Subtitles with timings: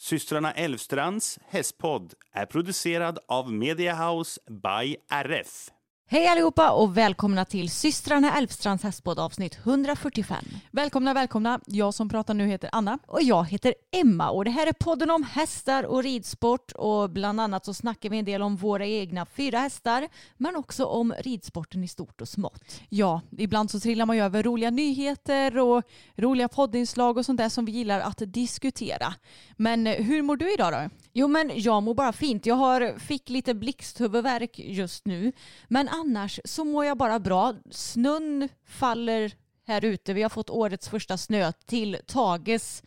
[0.00, 5.70] Systrarna Elvstrands hästpodd är producerad av Media House by RF.
[6.10, 10.44] Hej allihopa och välkomna till systrarna Älvstrands hästpodd avsnitt 145.
[10.70, 11.60] Välkomna, välkomna.
[11.66, 12.98] Jag som pratar nu heter Anna.
[13.06, 17.40] Och jag heter Emma och det här är podden om hästar och ridsport och bland
[17.40, 21.84] annat så snackar vi en del om våra egna fyra hästar men också om ridsporten
[21.84, 22.80] i stort och smått.
[22.88, 25.82] Ja, ibland så trillar man ju över roliga nyheter och
[26.16, 29.14] roliga poddinslag och sånt där som vi gillar att diskutera.
[29.56, 30.90] Men eh, hur mår du idag då?
[31.12, 32.46] Jo men jag mår bara fint.
[32.46, 35.32] Jag har, fick lite blixthuvudvärk just nu.
[35.68, 37.54] Men annars så mår jag bara bra.
[37.70, 39.32] Snön faller
[39.66, 40.12] här ute.
[40.12, 42.82] Vi har fått årets första snö till Tages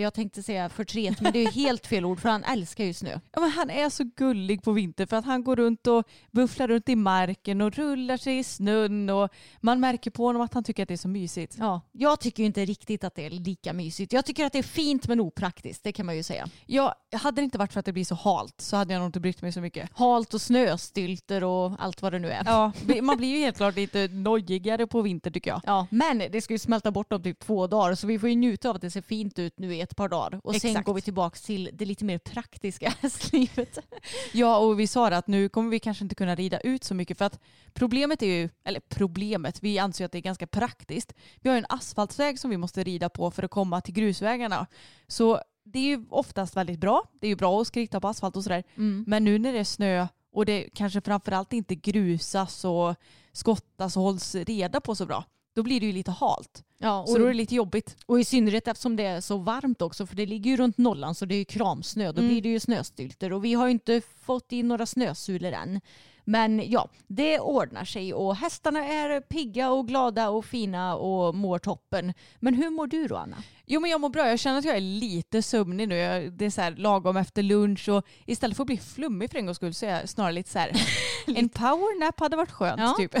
[0.00, 3.20] jag tänkte säga förtret, men det är helt fel ord för han älskar ju snö.
[3.32, 6.68] Ja, men han är så gullig på vintern för att han går runt och bufflar
[6.68, 9.28] runt i marken och rullar sig i snön och
[9.60, 11.56] man märker på honom att han tycker att det är så mysigt.
[11.58, 14.12] Ja, jag tycker inte riktigt att det är lika mysigt.
[14.12, 16.48] Jag tycker att det är fint men opraktiskt, det kan man ju säga.
[16.66, 19.08] Ja, hade det inte varit för att det blir så halt så hade jag nog
[19.08, 19.90] inte brytt mig så mycket.
[19.94, 22.42] Halt och snöstylter och allt vad det nu är.
[22.46, 25.60] Ja, man blir ju helt klart lite nojigare på vinter tycker jag.
[25.64, 28.34] Ja, men det ska ju smälta bort om typ två dagar så vi får ju
[28.34, 30.40] njuta av att det ser fint ut nu i ett par dagar.
[30.44, 30.86] Och sen Exakt.
[30.86, 33.78] går vi tillbaka till det lite mer praktiska hästlivet.
[34.32, 36.94] Ja, och vi sa det att nu kommer vi kanske inte kunna rida ut så
[36.94, 37.40] mycket för att
[37.74, 41.14] problemet är ju, eller problemet, vi anser att det är ganska praktiskt.
[41.40, 44.66] Vi har en asfaltväg som vi måste rida på för att komma till grusvägarna.
[45.08, 47.02] Så det är ju oftast väldigt bra.
[47.20, 48.64] Det är ju bra att skritta på asfalt och sådär.
[48.76, 49.04] Mm.
[49.06, 52.94] Men nu när det är snö och det kanske framförallt inte grusas och
[53.32, 55.24] skottas och hålls reda på så bra,
[55.56, 56.62] då blir det ju lite halt.
[56.78, 57.96] Ja, Så då är det lite jobbigt.
[58.06, 61.14] Och i synnerhet eftersom det är så varmt också för det ligger ju runt nollan
[61.14, 62.12] så det är ju kramsnö.
[62.12, 62.28] Då Mm.
[62.28, 65.80] blir det ju snöstylter och vi har ju inte fått in några snösulor än.
[66.28, 71.58] Men ja, det ordnar sig och hästarna är pigga och glada och fina och mår
[71.58, 72.12] toppen.
[72.40, 73.36] Men hur mår du då Anna?
[73.68, 74.28] Jo men jag mår bra.
[74.28, 75.96] Jag känner att jag är lite sömnig nu.
[75.96, 79.38] Jag, det är så här lagom efter lunch och istället för att bli flummig för
[79.38, 80.72] en gångs skull så är jag snarare lite så här
[81.26, 82.94] en powernap hade varit skönt Ja.
[82.98, 83.14] typ.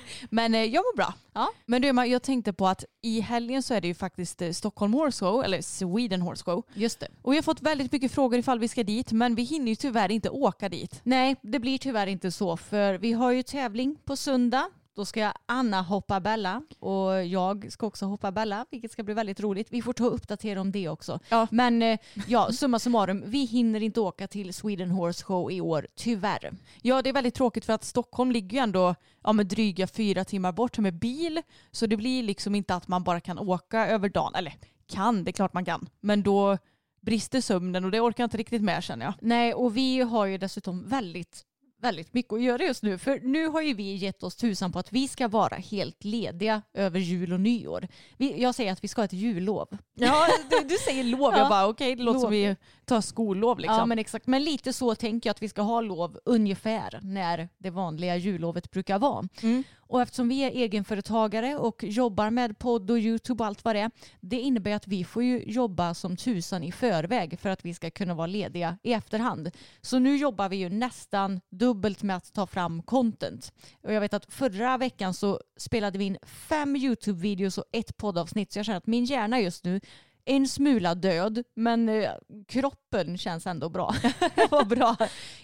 [0.30, 1.14] men eh, jag mår bra.
[1.34, 1.48] Ja.
[1.66, 4.50] Men du Emma, jag tänkte på att i helgen så är det ju faktiskt eh,
[4.52, 6.62] Stockholm Horse Show, eller Sweden Horse Show.
[6.74, 7.08] Just det.
[7.22, 9.76] Och vi har fått väldigt mycket frågor ifall vi ska dit men vi hinner ju
[9.76, 11.00] tyvärr inte åka dit.
[11.02, 14.70] Nej, det blir tyvärr inte så för vi har ju tävling på söndag.
[14.94, 19.40] Då ska Anna hoppa Bella och jag ska också hoppa Bella, vilket ska bli väldigt
[19.40, 19.66] roligt.
[19.70, 21.20] Vi får ta och uppdatera om det också.
[21.28, 21.46] Ja.
[21.50, 25.86] Men eh, ja, summa summarum, vi hinner inte åka till Sweden Horse Show i år,
[25.94, 26.52] tyvärr.
[26.82, 30.24] Ja det är väldigt tråkigt för att Stockholm ligger ju ändå ja, med dryga fyra
[30.24, 31.42] timmar bort med bil.
[31.70, 34.34] Så det blir liksom inte att man bara kan åka över dagen.
[34.34, 34.54] Eller
[34.86, 35.88] kan, det är klart man kan.
[36.00, 36.58] Men då
[37.00, 39.14] brister sömnen och det orkar jag inte riktigt med känner jag.
[39.20, 41.44] Nej, och vi har ju dessutom väldigt
[41.82, 42.98] väldigt mycket att göra just nu.
[42.98, 46.62] För nu har ju vi gett oss tusan på att vi ska vara helt lediga
[46.74, 47.88] över jul och nyår.
[48.16, 49.68] Vi, jag säger att vi ska ha ett jullov.
[49.94, 51.32] Ja, du, du säger lov.
[51.32, 51.38] Ja.
[51.38, 52.22] Jag bara okej, det låter Lov.
[52.22, 53.76] som vi tar skollov liksom.
[53.76, 57.48] Ja men exakt, men lite så tänker jag att vi ska ha lov ungefär när
[57.58, 59.28] det vanliga jullovet brukar vara.
[59.42, 59.64] Mm.
[59.92, 63.80] Och eftersom vi är egenföretagare och jobbar med podd och YouTube och allt vad det
[63.80, 63.90] är,
[64.20, 67.90] det innebär att vi får ju jobba som tusan i förväg för att vi ska
[67.90, 69.50] kunna vara lediga i efterhand.
[69.80, 73.52] Så nu jobbar vi ju nästan dubbelt med att ta fram content.
[73.82, 78.52] Och jag vet att förra veckan så spelade vi in fem YouTube-videos och ett poddavsnitt
[78.52, 79.80] så jag känner att min hjärna just nu
[80.24, 82.10] en smula död men eh,
[82.48, 83.94] kroppen känns ändå bra.
[84.50, 84.96] Vad bra.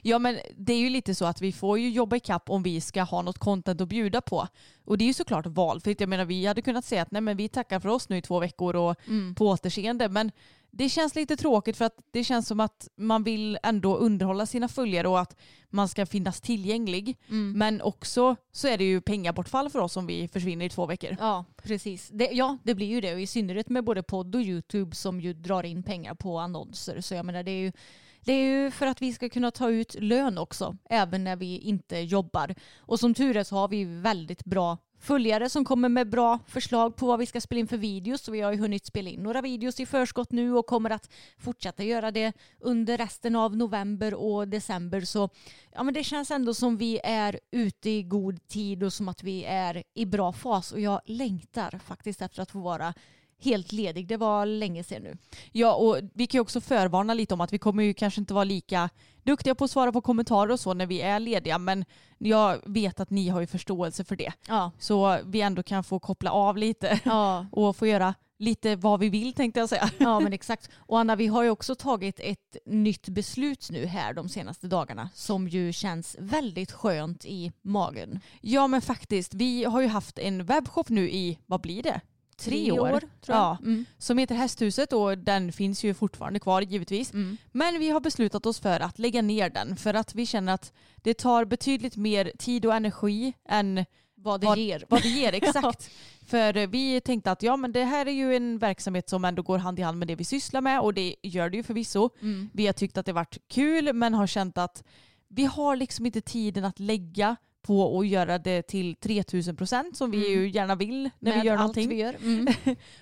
[0.03, 2.81] Ja men det är ju lite så att vi får ju jobba ikapp om vi
[2.81, 4.49] ska ha något content att bjuda på.
[4.85, 6.01] Och det är ju såklart valfritt.
[6.01, 8.23] Jag menar vi hade kunnat säga att nej men vi tackar för oss nu i
[8.23, 9.35] två veckor och Mm.
[9.35, 10.09] på återseende.
[10.09, 10.33] Men
[10.71, 14.69] det känns lite tråkigt för att det känns som att man vill ändå underhålla sina
[14.69, 15.37] följare och att
[15.71, 17.17] man ska finnas tillgänglig.
[17.29, 17.59] Mm.
[17.59, 21.17] Men också så är det ju pengabortfall för oss om vi försvinner i två veckor.
[21.21, 22.09] Ja, precis.
[22.13, 23.15] Det, ja, det blir ju det.
[23.15, 27.01] Och I synnerhet med både podd och YouTube som ju drar in pengar på annonser.
[27.01, 27.73] Så jag menar, det är ju
[28.21, 31.59] det är ju för att vi ska kunna ta ut lön också, även när vi
[31.59, 32.55] inte jobbar.
[32.79, 36.97] Och som tur är så har vi väldigt bra följare som kommer med bra förslag
[36.97, 38.23] på vad vi ska spela in för videos.
[38.23, 41.11] Så vi har ju hunnit spela in några videos i förskott nu och kommer att
[41.39, 45.01] fortsätta göra det under resten av november och december.
[45.01, 45.29] Så
[45.73, 49.23] ja, men det känns ändå som vi är ute i god tid och som att
[49.23, 50.73] vi är i bra fas.
[50.73, 52.95] Och jag längtar faktiskt efter att få vara
[53.41, 54.07] helt ledig.
[54.09, 55.17] Det var länge sedan nu.
[55.53, 58.35] Ja, och vi kan ju också förvarna lite om att vi kommer ju kanske inte
[58.35, 58.91] vara lika
[59.23, 61.85] duktiga på att svara på kommentarer och så när vi är lediga, men
[62.19, 64.33] jag vet att ni har ju förståelse för det.
[64.49, 64.71] Ja.
[64.79, 69.09] Så vi ändå kan få koppla av lite Ja, och få göra lite vad vi
[69.09, 69.91] vill tänkte jag säga.
[69.99, 70.71] ja men exakt.
[70.77, 75.11] Och Anna, vi har ju också tagit ett nytt beslut nu här de senaste dagarna
[75.15, 78.21] som ju känns väldigt skönt i magen.
[78.41, 82.01] Ja men faktiskt, vi har ju haft en webbshop nu i, vad blir det?
[82.39, 83.37] Tre år, tror jag.
[83.37, 83.59] Ja.
[83.63, 83.85] Mm.
[83.99, 87.13] Som heter Hästhuset och den finns ju fortfarande kvar givetvis.
[87.13, 87.37] Mm.
[87.53, 90.73] Men vi har beslutat oss för att lägga ner den för att vi känner att
[90.97, 94.85] det tar betydligt mer tid och energi än Vad det Vad- ger.
[94.89, 95.91] vad det ger exakt.
[96.27, 99.43] För eh, vi tänkte att ja men det här är ju en verksamhet som ändå
[99.43, 102.11] går hand i hand med det vi sysslar med och det gör det ju förvisso.
[102.21, 102.51] Mm.
[102.53, 104.85] Vi har tyckt att det varit kul men har känt att
[105.29, 107.37] vi har liksom inte tiden att lägga
[107.69, 110.31] på att göra det till 3000 procent som vi Mm.
[110.43, 111.89] ju gärna vill när Med vi gör allt någonting.
[111.89, 112.17] vi gör.
[112.23, 112.47] Mm.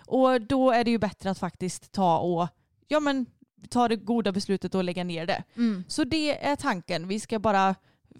[0.06, 2.48] Och då är det ju bättre att faktiskt ta och
[2.88, 3.26] ja men
[3.70, 5.42] ta det goda beslutet och lägga ner det.
[5.56, 5.84] Mm.
[5.88, 7.08] Så det är tanken.
[7.08, 7.74] Vi ska bara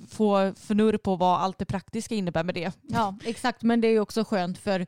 [0.09, 2.73] få förnurr på vad allt det praktiska innebär med det.
[2.83, 3.63] Ja, exakt.
[3.63, 4.87] Men det är ju också skönt för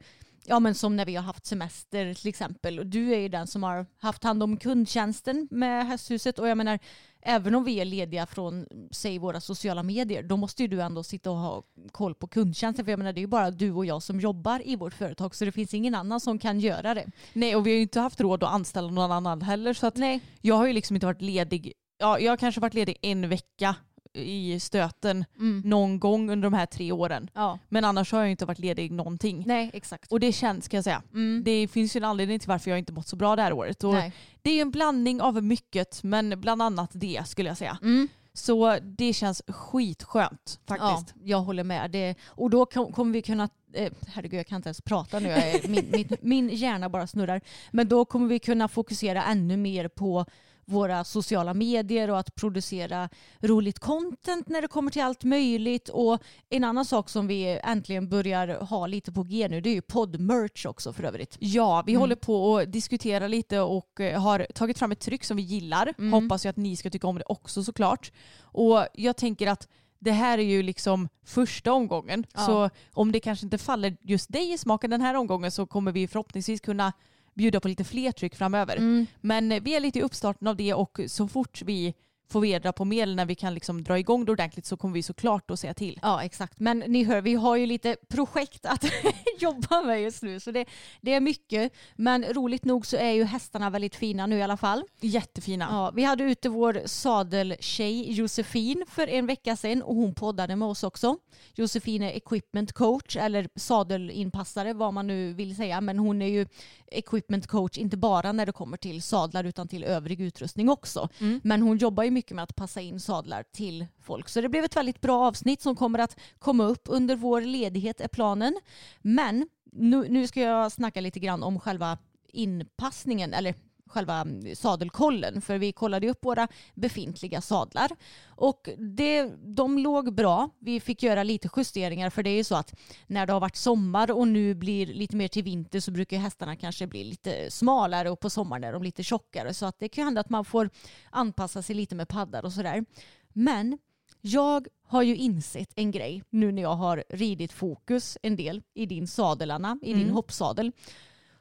[0.49, 2.79] Ja men som när vi har haft semester till exempel.
[2.79, 6.39] Och du är ju den som har haft hand om kundtjänsten med hästhuset.
[6.39, 6.79] Och jag menar,
[7.23, 11.03] även om vi är lediga från, säg våra sociala medier, då måste ju du ändå
[11.03, 11.63] sitta och ha
[11.93, 12.85] koll på kundtjänsten.
[12.85, 15.35] För jag menar, det är ju bara du och jag som jobbar i vårt företag.
[15.35, 17.07] Så det finns ingen annan som kan göra det.
[17.33, 19.97] Nej och vi har ju inte haft råd att anställa någon annan heller så att
[19.97, 20.21] Nej.
[20.41, 21.73] jag har ju liksom inte varit ledig.
[21.99, 23.77] Ja, jag har kanske varit ledig en vecka
[24.19, 25.63] i stöten Mm.
[25.65, 27.31] någon gång under de här tre åren.
[27.35, 27.59] Ja.
[27.69, 29.45] Men annars har jag inte varit ledig någonting.
[29.47, 30.13] Nej, exakt.
[30.13, 31.03] Och det känns kan jag säga.
[31.13, 31.43] Mm.
[31.45, 33.85] Det finns ju en anledning till varför jag inte mått så bra det här året.
[33.85, 34.13] Och Nej.
[34.43, 37.79] det är ju en blandning av mycket men bland annat det skulle jag säga.
[37.83, 38.09] Mm.
[38.33, 41.15] Så det känns skitskönt Ja, faktiskt.
[41.25, 41.91] jag håller med.
[41.91, 45.29] Det, och då kom, kommer vi kunna, eh, herregud jag kan inte ens prata nu,
[45.31, 47.41] är, min, min, min hjärna bara snurrar.
[47.71, 50.25] Men då kommer vi kunna fokusera ännu mer på
[50.69, 53.09] våra sociala medier och att producera
[53.41, 55.89] roligt content när det kommer till allt möjligt.
[55.89, 56.19] Och
[56.49, 59.83] en annan sak som vi äntligen börjar ha lite på G nu det är ju
[59.83, 61.37] poddmerch också för övrigt.
[61.41, 62.01] Ja, vi Mm.
[62.01, 65.95] håller på att diskutera lite och eh, har tagit fram ett tryck som vi gillar.
[65.99, 66.13] Mm.
[66.13, 68.13] Hoppas ju att ni ska tycka om det också såklart.
[68.41, 69.69] Och jag tänker att
[70.01, 72.25] det här är ju liksom första omgången.
[72.35, 72.47] Ja.
[72.47, 75.93] Så om det kanske inte faller just dig i smaken den här omgången så kommer
[75.93, 76.93] vi förhoppningsvis kunna
[77.39, 78.77] bjuda på lite fler tryck framöver.
[78.77, 79.07] Mm.
[79.21, 81.95] Men eh, vi är lite i uppstarten av det och så fort vi
[82.31, 85.03] får reda på mer när vi kan liksom dra igång det ordentligt så kommer vi
[85.03, 85.99] såklart att säga till.
[86.03, 88.85] Ja exakt, men ni hör vi har ju lite projekt att
[89.39, 90.65] jobba med just nu så det,
[91.01, 91.73] det är mycket.
[91.97, 94.85] Men roligt nog så är ju hästarna väldigt fina nu i alla fall.
[95.01, 95.69] Jättefina.
[95.71, 100.69] Ja, vi hade ute vår sadeltjej Josefin för en vecka sedan och hon poddade med
[100.69, 101.17] oss också.
[101.55, 106.47] Josefin är equipment coach eller sadelinpassare vad man nu vill säga men hon är ju
[106.87, 111.09] equipment coach inte bara när det kommer till sadlar utan till övrig utrustning också.
[111.19, 111.41] Mm.
[111.45, 114.29] Men hon jobbar ju mycket med att passa in sadlar till folk.
[114.29, 118.01] Så det blev ett väldigt bra avsnitt som kommer att komma upp under vår ledighet
[118.01, 118.57] är planen.
[119.03, 121.99] Men nu, nu ska jag snacka lite grann om själva
[122.33, 123.55] inpassningen eller
[123.89, 127.91] själva sadelkollen för vi kollade ju upp våra befintliga sadlar
[128.27, 130.51] och det, de låg bra.
[130.59, 132.75] Vi fick göra lite justeringar för det är ju så att
[133.07, 136.57] när det har varit sommar och nu blir lite mer till vinter så brukar hästarna
[136.57, 140.05] kanske bli lite smalare och på sommaren är de lite tjockare så att det kan
[140.05, 140.71] hända att man får
[141.11, 142.85] anpassa sig lite med paddar och sådär.
[143.33, 143.79] Men
[144.21, 148.87] jag har ju insett en grej nu när jag har ridit fokus en del i
[148.87, 150.15] din sadel Anna, i din Mm.
[150.15, 150.73] hoppsadel.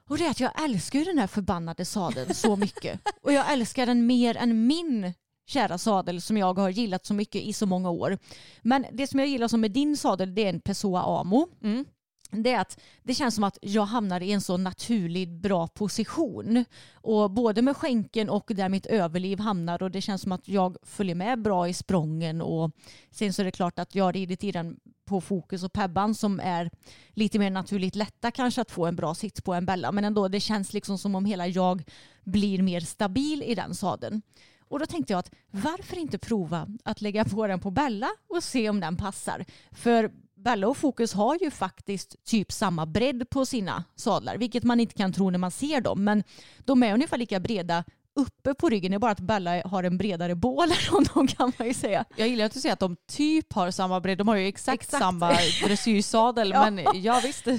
[0.07, 2.99] Och det är att jag älskar ju den här förbannade sadeln så mycket.
[3.21, 5.13] Och jag älskar den mer än min
[5.47, 8.17] kära sadel som jag har gillat så mycket i så många år.
[8.61, 11.47] Men det som jag gillar som med din sadel det är en Pessoa Amo.
[11.63, 11.85] Mm.
[12.29, 16.65] Det är att det känns som att jag hamnar i en så naturligt bra position.
[16.93, 20.77] Och både med skänken och där mitt överliv hamnar och det känns som att jag
[20.83, 22.71] följer med bra i sprången och
[23.11, 26.15] sen så är det klart att jag har ridit i den på Fokus och Pebban
[26.15, 26.69] som är
[27.09, 29.91] lite mer naturligt lätta kanske att få en bra sits på än Bella.
[29.91, 31.83] Men ändå, det känns liksom som om hela jag
[32.23, 34.21] blir mer stabil i den sadeln.
[34.69, 38.43] Och då tänkte jag att varför inte prova att lägga på den på Bella och
[38.43, 39.45] se om den passar.
[39.71, 40.11] För
[40.43, 44.93] Bella och Fokus har ju faktiskt typ samma bredd på sina sadlar, vilket man inte
[44.93, 46.03] kan tro när man ser dem.
[46.03, 46.23] Men
[46.59, 47.83] de är ungefär lika breda
[48.15, 48.91] uppe på ryggen.
[48.91, 50.67] Det är bara att Bella har en bredare bål
[50.97, 52.05] än dem kan man ju säga.
[52.15, 54.17] Jag gillar att du säger att de typ har samma bredd.
[54.17, 55.01] De har ju exakt, Exakt.
[55.03, 55.29] samma
[55.65, 56.49] dressyrsadel.
[56.49, 56.71] Ja.
[56.71, 57.47] Men ja visst.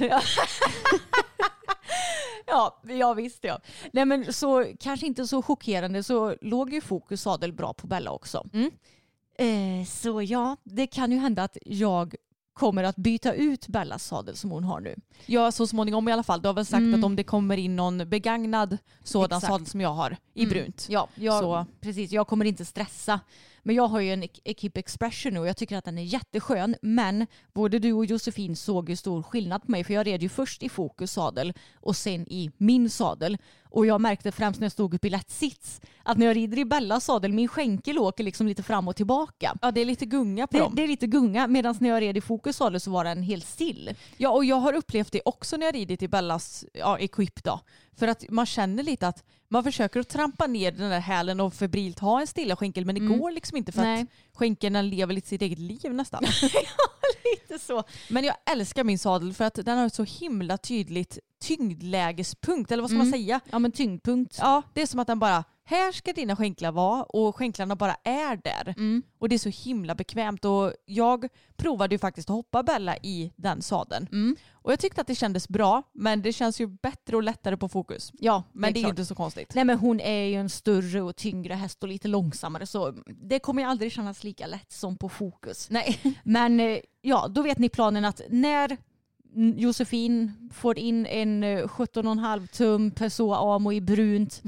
[2.51, 3.61] Ja, ja visst ja.
[3.93, 8.11] Nej men så kanske inte så chockerande så låg ju Fokus sadel bra på Bella
[8.11, 8.45] också.
[8.53, 8.71] Mm.
[9.39, 12.15] Eh, så ja, det kan ju hända att jag
[12.59, 14.97] kommer att byta ut Bellas sadel som hon har nu.
[15.27, 16.43] Ja så småningom i alla fall.
[16.43, 16.95] Du har väl sagt Mm.
[17.01, 19.47] att om det kommer in någon begagnad sådan Exakt.
[19.53, 20.53] sadel som jag har i Mm.
[20.53, 20.87] brunt.
[20.91, 22.13] Ja, jag, Så- precis.
[22.13, 23.21] Jag kommer inte stressa.
[23.69, 26.77] Men jag har ju en Equip Expression nu och jag tycker att den är jätteskön.
[26.83, 30.29] Men både du och Josefin såg ju stor skillnad på mig för jag red ju
[30.29, 33.39] först i Fokus sadel och sen i min sadel.
[33.71, 36.59] Och jag märkte främst när jag stod upp i lätt sits att när jag rider
[36.59, 39.55] i Bellas sadel, min skänkel åker liksom lite fram och tillbaka.
[39.63, 40.75] Ja det är lite gunga på Det, dem.
[40.75, 43.47] det är lite gunga medan när jag red i Fokus sadel så var den helt
[43.47, 43.95] still.
[44.17, 47.61] Ja och jag har upplevt det också när jag ridit i Bellas ja, equip då.
[47.97, 51.55] För att man känner lite att man försöker att trampa ner den där hälen och
[51.55, 53.19] febrilt ha en stilla skänkel men det Mm.
[53.19, 54.03] går liksom inte för Nej.
[54.03, 56.25] att skänkeln lever lite sitt eget liv nästan.
[57.43, 57.85] Lite så.
[58.09, 62.83] Men jag älskar min sadel för att den har ett så himla tydligt tyngdlägespunkt eller
[62.83, 63.11] vad ska Mm.
[63.11, 63.41] man säga?
[63.51, 64.37] Ja men tyngdpunkt.
[64.41, 67.97] Ja det är som att den bara här ska dina skänklar vara och skänklarna bara
[68.05, 68.75] är där.
[68.77, 69.03] Mm.
[69.19, 73.33] Och det är så himla bekvämt och jag provade ju faktiskt att hoppa Bella i
[73.37, 74.09] den sadeln.
[74.13, 74.37] Mm.
[74.53, 77.69] Och jag tyckte att det kändes bra men det känns ju bättre och lättare på
[77.69, 78.13] fokus.
[78.19, 79.55] Ja, Men det är ju inte så konstigt.
[79.55, 83.39] Nej men hon är ju en större och tyngre häst och lite långsammare så det
[83.39, 85.71] kommer ju aldrig kännas lika lätt som på fokus.
[85.71, 86.17] Nej.
[86.23, 88.77] Men eh, ja, då vet ni planen att när
[89.39, 94.43] Josefin får in en eh, 17,5 tum Pessoa Amo i brunt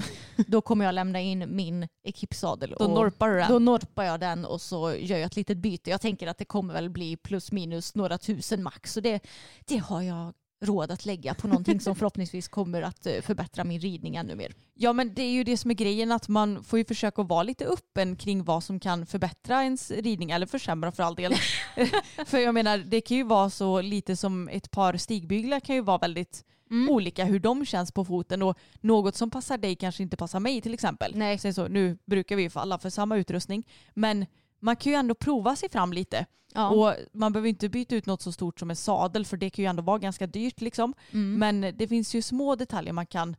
[0.47, 2.75] då kommer jag lämna in min ekipsadel.
[2.79, 3.53] Då norpar du den.
[3.53, 5.91] Då norpar jag den och så gör jag ett litet byte.
[5.91, 8.93] Jag tänker att det kommer väl bli plus minus några tusen max.
[8.93, 9.21] Så det,
[9.65, 13.81] det har jag råd att lägga på någonting som förhoppningsvis kommer att eh, förbättra min
[13.81, 14.53] ridning ännu mer.
[14.75, 17.43] Ja men det är ju det som är grejen att man får ju försöka vara
[17.43, 21.35] lite öppen kring vad som kan förbättra ens ridning eller försämra för all del.
[22.27, 25.83] för jag menar det kan ju vara så lite som ett par stigbyglar kan ju
[25.83, 26.91] vara väldigt Mm.
[26.91, 30.61] olika hur de känns på foten och något som passar dig kanske inte passar mig
[30.61, 31.13] till exempel.
[31.17, 31.39] Nej.
[31.39, 34.27] Så, nu brukar vi ju falla för samma utrustning men
[34.61, 36.27] man kan ju ändå prova sig fram lite.
[36.55, 36.69] Ja.
[36.71, 39.63] Och man behöver inte byta ut något så stort som en sadel för det kan
[39.63, 40.95] ju ändå vara ganska dyrt liksom.
[41.11, 41.39] Mm.
[41.39, 43.37] Men det finns ju små detaljer man kan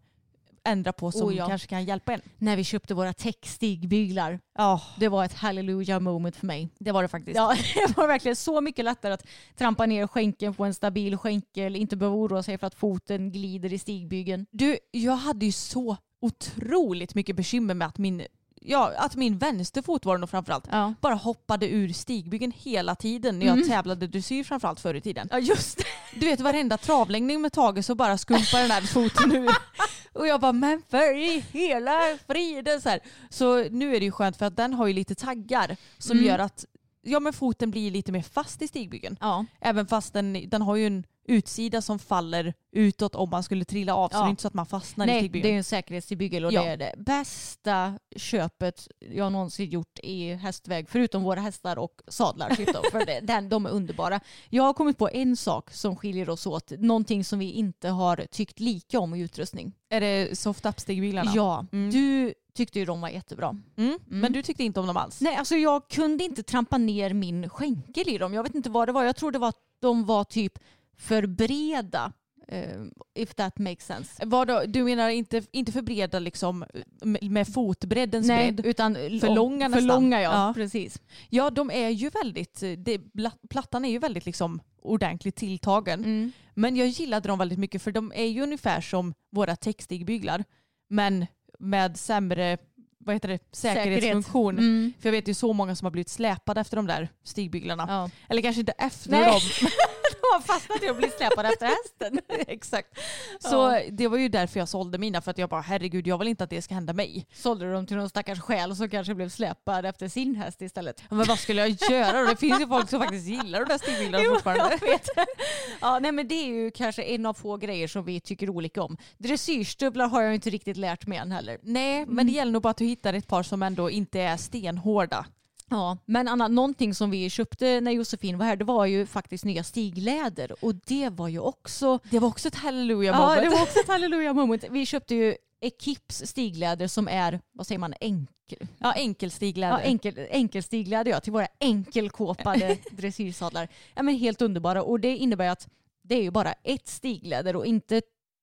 [0.63, 1.47] ändra på som Oh, ja.
[1.47, 2.21] kanske kan hjälpa en.
[2.37, 4.39] när vi köpte våra textigbyglar.
[4.57, 6.69] Ja, Det var ett hallelujah moment för mig.
[6.79, 7.35] det var det faktiskt.
[7.35, 7.55] Ja,
[7.87, 11.95] det var verkligen så mycket lättare att trampa ner skänkeln på en stabil skänkel, inte
[11.97, 14.45] behöva oroa sig för att foten glider i stigbygeln.
[14.51, 18.21] Du, jag hade ju så otroligt mycket bekymmer med att min,
[18.65, 23.39] ja, att min vänsterfot var det nog framförallt, Ja, bara hoppade ur stigbyggen hela tiden
[23.39, 23.69] när jag Mm.
[23.69, 25.27] tävlade dressyr framförallt förr i tiden.
[25.31, 25.83] ja just det.
[26.19, 29.49] Du vet varenda travlängning med Tage så bara skumpar den här foten ur.
[30.13, 32.99] Och jag bara, men för i hela friden så här.
[33.29, 36.29] Så nu är det ju skönt för att den har ju lite taggar som Mm.
[36.29, 36.65] gör att
[37.01, 39.17] ja, men foten blir lite mer fast i stigbyggen.
[39.21, 43.65] Ja, Även fast den, den har ju en utsida som faller utåt om man skulle
[43.65, 44.09] trilla av.
[44.09, 44.19] Så Ja.
[44.21, 45.47] det är inte så att man fastnar i nej, stigbyggen.
[45.49, 46.61] det är en säkerhetsstigbygel och Ja.
[46.63, 52.49] det är det bästa köpet jag någonsin gjort i hästväg, förutom våra hästar och sadlar.
[52.91, 54.19] För det, den, de är underbara.
[54.49, 58.25] Jag har kommit på en sak som skiljer oss åt, någonting som vi inte har
[58.31, 59.73] tyckt lika om i utrustning.
[59.89, 61.31] Är det soft up-stigbilarna?
[61.35, 61.89] Ja, Mm.
[61.91, 63.55] du tyckte ju de var jättebra.
[63.77, 63.99] Mm.
[64.07, 65.21] Men du tyckte inte om dem alls?
[65.21, 68.33] Nej, alltså jag kunde inte trampa ner min skänkel i dem.
[68.33, 69.03] Jag vet inte vad det var.
[69.03, 70.59] Jag tror det var att de var typ
[70.97, 72.11] för breda.
[72.47, 72.81] eh,
[73.15, 74.25] if that makes sense.
[74.25, 76.65] Vad då, du menar inte, inte för breda liksom
[77.01, 78.65] med, med fotbreddens Nej, bredd?
[78.65, 79.87] utan För långa För nästan.
[79.87, 80.53] långa ja, Ja.
[80.53, 81.01] precis.
[81.29, 83.01] Ja, de är ju väldigt, det,
[83.49, 85.99] plattan är ju väldigt liksom ordentligt tilltagen.
[85.99, 86.31] Mm.
[86.53, 90.43] Men jag gillade dem väldigt mycket för de är ju ungefär som våra textigbyglar.
[90.89, 91.25] Men
[91.61, 92.57] med sämre
[93.05, 94.57] vad heter det, säkerhetsfunktion.
[94.57, 94.93] Mm.
[94.99, 97.85] För jag vet ju så många som har blivit släpade efter de där stigbyglarna.
[97.89, 98.09] Ja.
[98.29, 99.25] Eller kanske inte efter Nej.
[99.25, 99.41] dem.
[100.33, 102.19] Har fastnat i att bli släpade efter hästen.
[102.47, 102.99] Exakt.
[103.39, 103.81] Så Ja.
[103.91, 105.21] det var ju därför jag sålde mina.
[105.21, 107.27] För att jag bara herregud jag vill inte att det ska hända mig.
[107.33, 111.03] Sålde du dem till någon stackars själ som kanske blev släpad efter sin häst istället.
[111.09, 112.27] Men vad skulle jag göra då?
[112.27, 114.77] Det finns ju folk som faktiskt gillar de där stigbyglarna fortfarande.
[115.81, 118.83] Ja, nej, men det är ju kanske en av få grejer som vi tycker olika
[118.83, 118.97] om.
[119.17, 121.57] Dressyrstövlar har jag inte riktigt lärt mig än heller.
[121.61, 124.37] Nej, men det gäller nog bara att du hittar ett par som ändå inte är
[124.37, 125.25] stenhårda.
[125.71, 129.45] Ja, men Anna, någonting som vi köpte när Josefin var här det var ju faktiskt
[129.45, 133.41] nya stigläder och det var ju också Det var också ett halleluja Ja, moment.
[133.43, 134.63] det var också ett halleluja moment.
[134.69, 138.67] Vi köpte ju Ekips stigläder som är, vad säger man, enkel.
[138.77, 139.73] Ja, enkelstigläder.
[139.73, 143.67] Ja, enkel, enkelstigläder ja, till våra enkelkåpade dressyrsadlar.
[143.95, 145.67] Ja, men helt underbara och det innebär att
[146.03, 148.01] det är ju bara ett stigläder och inte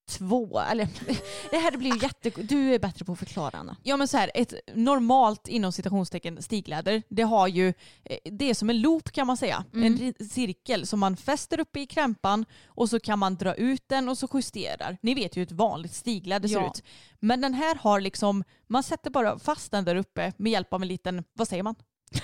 [0.09, 0.61] två.
[0.61, 0.88] Eller,
[1.50, 2.31] det här blir ju jätte...
[2.43, 3.77] Du är bättre på att förklara Anna.
[3.83, 7.69] Ja men så här, ett normalt inom citationstecken stigläder, det har ju,
[8.05, 9.65] eh, det är som en loop kan man säga.
[9.75, 10.12] Mm.
[10.19, 14.09] En cirkel som man fäster uppe i krämpan och så kan man dra ut den
[14.09, 14.99] och så justerar.
[15.03, 16.67] Ni vet ju hur ett vanligt stigläder ser Ja.
[16.71, 16.83] ut.
[17.21, 20.83] Men den här har liksom, man sätter bara fast den där uppe med hjälp av
[20.83, 21.75] en liten, vad säger man?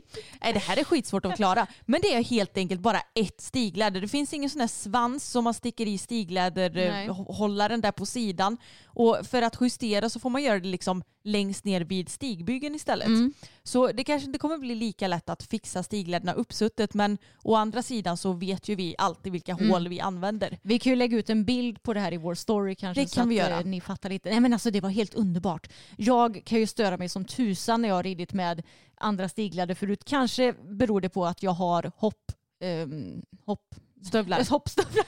[0.42, 1.66] Nej det här är skitsvårt att klara.
[1.86, 4.00] Men det är helt enkelt bara ett stigläder.
[4.00, 8.56] Det finns ingen sån här svans som man sticker i stigläderhållaren där på sidan.
[8.86, 13.06] Och för att justera så får man göra det liksom längst ner vid stigbygeln istället.
[13.06, 13.32] Mm.
[13.62, 17.82] Så det kanske inte kommer bli lika lätt att fixa stigläderna uppsuttet men å andra
[17.82, 19.70] sidan så vet ju vi alltid vilka Mm.
[19.70, 20.58] hål vi använder.
[20.62, 23.02] Vi kan ju lägga ut en bild på det här i vår story kanske.
[23.02, 23.58] Det så kan att vi göra.
[23.60, 24.30] eh, ni fattar lite.
[24.30, 25.68] Nej men alltså det var helt underbart.
[25.96, 28.62] Jag kan ju störa mig som tusan när jag har ridit med
[29.00, 30.04] andra stigläder förut.
[30.04, 32.32] Kanske beror det på att jag har hopp...
[32.60, 34.44] ehm, hopp Stövlar.
[34.50, 35.04] Hoppstövlar.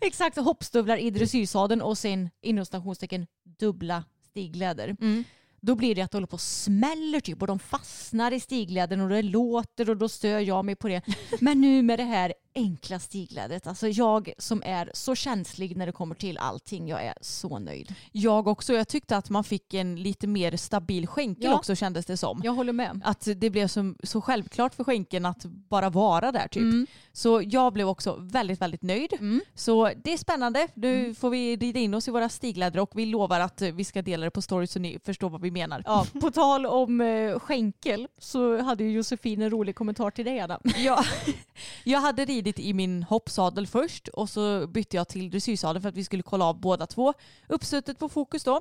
[0.00, 3.26] Exakt, hoppstövlar i dressyrsadeln och sen inom stationstecken
[3.58, 4.96] dubbla stigläder.
[5.00, 5.24] Mm.
[5.60, 9.00] Då blir det att det håller på och smäller typ och de fastnar i stiglädern
[9.00, 11.02] och det låter och då stör jag mig på det.
[11.40, 15.92] Men nu med det här enkla stiglädret, alltså jag som är så känslig när det
[15.92, 17.94] kommer till allting, jag är så nöjd.
[18.12, 18.72] Jag också.
[18.72, 21.54] Jag tyckte att man fick en lite mer stabil skänkel Ja.
[21.54, 22.40] också kändes det som.
[22.44, 23.00] Jag håller med.
[23.04, 26.62] Att det blev så, så självklart för skänken att bara vara där typ.
[26.62, 26.86] Mm.
[27.12, 29.12] Så jag blev också väldigt, väldigt nöjd.
[29.12, 29.40] Mm.
[29.54, 30.68] Så det är spännande.
[30.74, 34.02] Nu får vi rida in oss i våra stigläder och vi lovar att vi ska
[34.02, 35.82] dela det på story så ni förstår vad vi menar.
[35.86, 40.40] Ja, på tal om eh, skänkel så hade ju Josefin en rolig kommentar till dig
[40.40, 40.60] Anna.
[40.76, 41.04] Ja,
[41.84, 45.96] jag hade ridit i min hoppsadel först och så bytte jag till dressyrsadel för att
[45.96, 47.14] vi skulle kolla av båda två.
[47.48, 48.60] Uppsuttet på fokus då.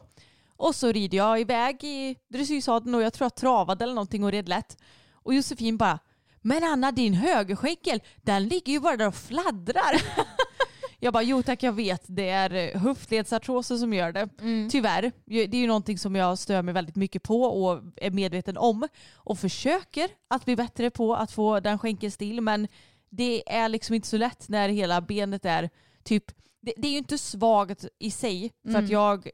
[0.58, 4.32] Och så rider jag iväg i dressyrsadeln och jag tror jag travade eller någonting och
[4.32, 4.78] red lätt.
[5.14, 6.00] Och Josefin bara
[6.42, 10.02] Men Anna din högerskänkel den ligger ju bara där och fladdrar.
[11.02, 14.30] Jag bara jo tack jag vet det är eh, höftledsartroser som gör det.
[14.72, 15.12] Tyvärr.
[15.26, 18.88] Det är ju någonting som jag stör mig väldigt mycket på och är medveten om.
[19.16, 22.42] Och försöker att bli bättre på att få den skänkeln still.
[22.42, 22.68] Men
[23.10, 25.70] det är liksom inte så lätt när hela benet är
[26.04, 26.24] typ,
[26.62, 28.52] det, det är ju inte svagt i sig.
[28.64, 28.84] För Mm.
[28.86, 29.30] att jag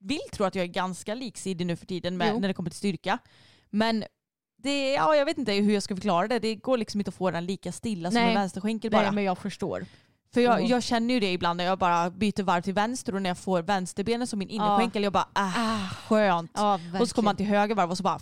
[0.00, 2.40] vill tro att jag är ganska liksidig nu för tiden med, Jo.
[2.40, 3.18] när det kommer till styrka.
[3.70, 4.04] Men
[4.62, 6.38] det, ja, jag vet inte hur jag ska förklara det.
[6.38, 8.28] Det går liksom inte att få den lika stilla som Nej.
[8.28, 9.02] en vänsterskänkel bara.
[9.02, 9.86] Nej men jag förstår.
[10.34, 13.22] För jag, jag känner ju det ibland när jag bara byter varv till vänster och
[13.22, 16.50] när jag får vänsterbenet som min innerskänkel, jag bara ah, skönt.
[16.54, 18.18] Ja, och så kommer man till höger varv och så bara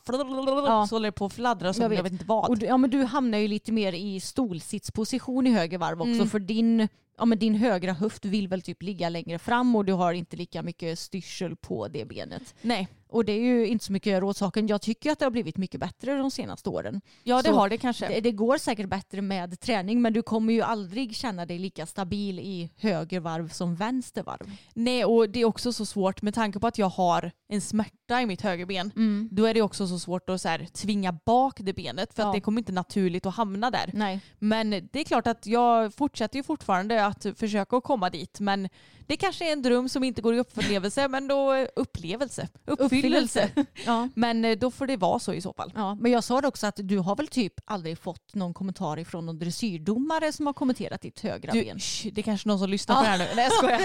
[0.66, 0.86] Ja.
[0.88, 2.12] så håller det på att fladdra som Jag jag vet.
[2.12, 2.58] inte vad.
[2.58, 6.28] Du, ja, men du hamnar ju lite mer i stolsitsposition i höger varv också Mm.
[6.28, 6.88] för din,
[7.18, 10.36] ja, men din högra höft vill väl typ ligga längre fram och du har inte
[10.36, 12.54] lika mycket styrsel på det benet.
[12.62, 14.66] Nej, Och det är ju inte så mycket att göra åt saken.
[14.66, 17.00] Jag tycker att det har blivit mycket bättre de senaste åren.
[17.22, 18.08] ja det Så har det kanske.
[18.08, 21.86] Det, det går säkert bättre med träning men du kommer ju aldrig känna dig lika
[21.86, 24.50] stabil i höger varv som vänster varv.
[24.74, 28.20] Nej och det är också så svårt med tanke på att jag har en smärta
[28.22, 28.90] i mitt högerben.
[29.30, 32.28] Då är det också så svårt att så här, tvinga bak det benet för Ja.
[32.28, 33.90] att det kommer inte naturligt att hamna där.
[33.94, 34.20] Nej.
[34.38, 38.40] Men det är klart att jag fortsätter ju fortfarande att försöka att komma dit.
[38.40, 38.68] Men
[39.06, 42.48] det kanske är en dröm som inte går i upplevelse, men då upplevelse.
[42.64, 43.50] Uppfyllelse.
[43.86, 44.08] Ja.
[44.14, 45.72] Men eh, då får det vara så i så fall.
[45.74, 48.98] Ja, men jag sa det också att du har väl typ aldrig fått någon kommentar
[48.98, 51.78] ifrån någon dressyrdomare som har kommenterat ditt högra Du, ben?
[51.78, 53.26] sh, det är kanske någon som lyssnar på det här nu.
[53.36, 53.80] Nej jag skojar.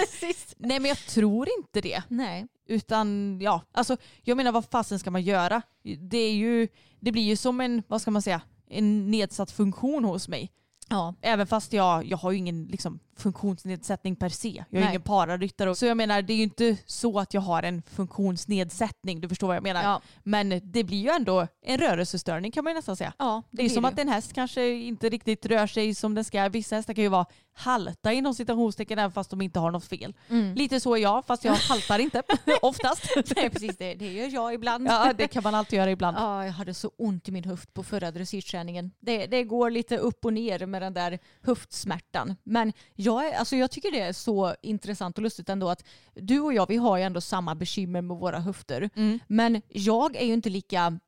[0.58, 2.02] Nej men jag tror inte det.
[2.08, 2.46] Nej.
[2.68, 5.62] Utan ja, alltså jag menar vad fasen ska man göra?
[6.10, 6.68] Det är ju,
[7.00, 10.50] det blir ju som en, vad ska man säga, en nedsatt funktion hos mig.
[10.92, 11.14] Ja.
[11.20, 14.64] Även fast jag, jag har ju ingen liksom, funktionsnedsättning per se.
[14.70, 14.88] Jag är Nej.
[14.88, 15.74] ingen pararyttare.
[15.74, 19.20] Så jag menar det är ju inte så att jag har en funktionsnedsättning.
[19.20, 19.82] Du förstår vad jag menar.
[19.82, 20.00] Ja.
[20.22, 23.12] Men det blir ju ändå en rörelsestörning kan man ju nästan säga.
[23.18, 26.14] ja Det är ju blir som att en häst kanske inte riktigt rör sig som
[26.14, 26.48] den ska.
[26.48, 30.14] Vissa hästar kan ju vara halta inom citationstecken även fast de inte har något fel.
[30.28, 30.54] Mm.
[30.54, 32.22] Lite så är jag fast jag haltar inte
[32.62, 33.04] oftast.
[33.36, 33.76] Nej, precis.
[33.76, 34.88] Det, det gör jag ibland.
[34.88, 36.16] Ja det kan man alltid göra ibland.
[36.16, 38.90] Ja, jag hade så ont i min höft på förra dressyrträningen.
[39.00, 42.36] Det, det går lite upp och ner med den där höftsmärtan.
[42.42, 46.54] Men jag, alltså jag tycker det är så intressant och lustigt ändå att du och
[46.54, 48.90] jag vi har ju ändå samma bekymmer med våra höfter.
[48.94, 49.18] Mm.
[49.26, 50.98] Men jag är ju inte lika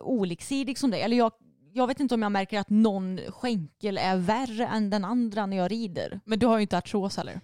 [0.00, 1.02] oliksidig som dig.
[1.02, 1.32] Eller jag,
[1.72, 5.56] jag vet inte om jag märker att någon skänkel är värre än den andra när
[5.56, 6.20] jag rider.
[6.24, 7.40] Men du har ju inte artros heller.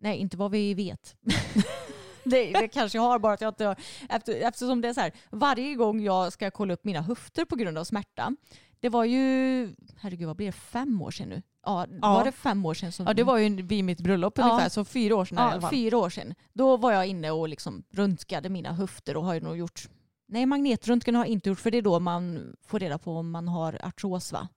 [0.00, 1.16] Nej, inte vad vi vet.
[2.30, 3.76] det, det kanske jag har bara att jag inte har,
[4.08, 7.56] efter, eftersom det är så här, varje gång jag ska kolla upp mina höfter på
[7.56, 8.36] grund av smärta,
[8.80, 11.42] det var ju, herregud vad blir det, fem år sedan nu?
[11.66, 12.14] Ja, Ja.
[12.14, 12.92] var det fem år sedan?
[12.92, 14.44] Som, Ja det var ju vid mitt bröllop Ja.
[14.44, 15.70] ungefär, så fyra år sedan i alla ja, fall.
[15.70, 16.34] fyra år sedan.
[16.52, 19.88] Då var jag inne och liksom röntgade mina höfter och har ju nog gjort,
[20.28, 23.30] nej magnetröntgen har jag inte gjort för det är då man får reda på om
[23.30, 24.48] man har artros va?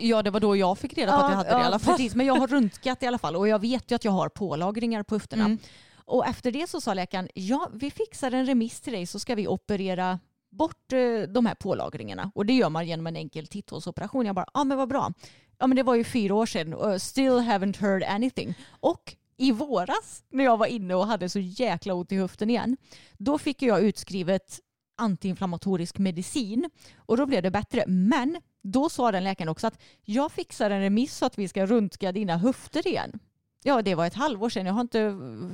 [0.00, 1.96] Ja det var då jag fick reda på att jag hade det i alla fall.
[1.96, 4.28] Precis, men jag har röntgat i alla fall och jag vet ju att jag har
[4.28, 5.44] pålagringar på höfterna.
[5.44, 5.58] Mm.
[6.06, 9.34] Och efter det så sa läkaren, ja vi fixar en remiss till dig så ska
[9.34, 10.18] vi operera
[10.56, 12.30] bort eh, de här pålagringarna.
[12.34, 14.26] Och det gör man genom en enkel titthålsoperation.
[14.26, 15.12] Jag bara, ja men vad bra.
[15.58, 18.54] Ja men det var ju fyra år sedan och still haven't heard anything.
[18.68, 22.76] Och i våras när jag var inne och hade så jäkla ont i höften igen,
[23.18, 24.60] då fick jag utskrivet
[24.96, 27.84] antiinflammatorisk medicin och då blev det bättre.
[27.86, 31.66] Men då sa den läkaren också att jag fixar en remiss så att vi ska
[31.66, 33.18] röntga dina höfter igen.
[33.66, 34.66] Ja, det var ett halvår sedan.
[34.66, 35.00] Jag har inte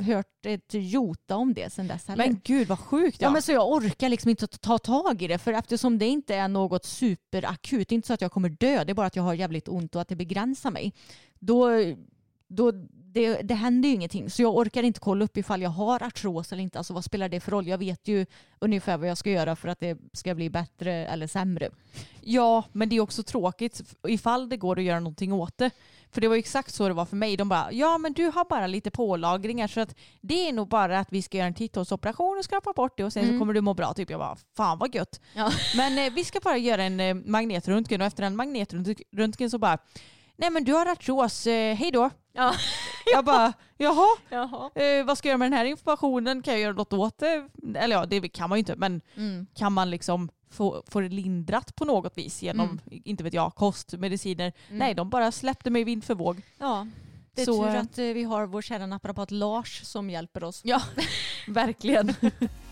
[0.04, 2.26] hört ett jota om det sedan dess heller.
[2.26, 3.26] Men gud vad sjukt Ja.
[3.26, 3.32] ja.
[3.32, 6.48] men så jag orkar liksom inte ta tag i det för eftersom det inte är
[6.48, 9.22] något superakut, det är inte så att jag kommer dö, det är bara att jag
[9.22, 10.92] har jävligt ont och att det begränsar mig.
[11.38, 11.68] Då,
[12.48, 12.72] då
[13.12, 16.52] det, det händer ju ingenting så jag orkar inte kolla upp ifall jag har artros
[16.52, 16.78] eller inte.
[16.78, 17.66] Alltså vad spelar det för roll?
[17.68, 18.26] Jag vet ju
[18.58, 21.70] ungefär vad jag ska göra för att det ska bli bättre eller sämre.
[22.20, 25.70] Ja, men det är också tråkigt ifall det går att göra någonting åt det.
[26.12, 27.36] För det var ju exakt så det var för mig.
[27.36, 30.98] De bara, ja men du har bara lite pålagringar så att det är nog bara
[30.98, 33.38] att vi ska göra en titthålsoperation och skrapa bort det och sen så Mm.
[33.40, 33.94] kommer du må bra.
[33.94, 35.20] Typ jag bara, fan vad gött.
[35.34, 35.52] Ja.
[35.76, 39.78] Men eh, vi ska bara göra en eh, magnetröntgen och efter den magnetröntgen så bara,
[40.36, 42.10] nej men du har artros, eh, hej då.
[42.32, 42.54] Ja.
[43.12, 44.70] Jag bara, jaha, Jaha.
[44.74, 46.42] eh, vad ska jag göra med den här informationen?
[46.42, 47.48] Kan jag göra något åt det?
[47.74, 49.46] Eller ja, det kan man ju inte, men Mm.
[49.54, 53.02] kan man liksom få, få det lindrat på något vis genom, Mm.
[53.04, 54.52] inte vet jag, kost, mediciner.
[54.68, 54.78] Mm.
[54.78, 56.42] Nej, de bara släppte mig vind för våg.
[56.58, 56.86] Ja.
[57.34, 60.60] Det är Så, tur att eh, vi har vår kära naprapat Lars som hjälper oss.
[60.64, 60.82] Ja,
[61.48, 62.14] verkligen.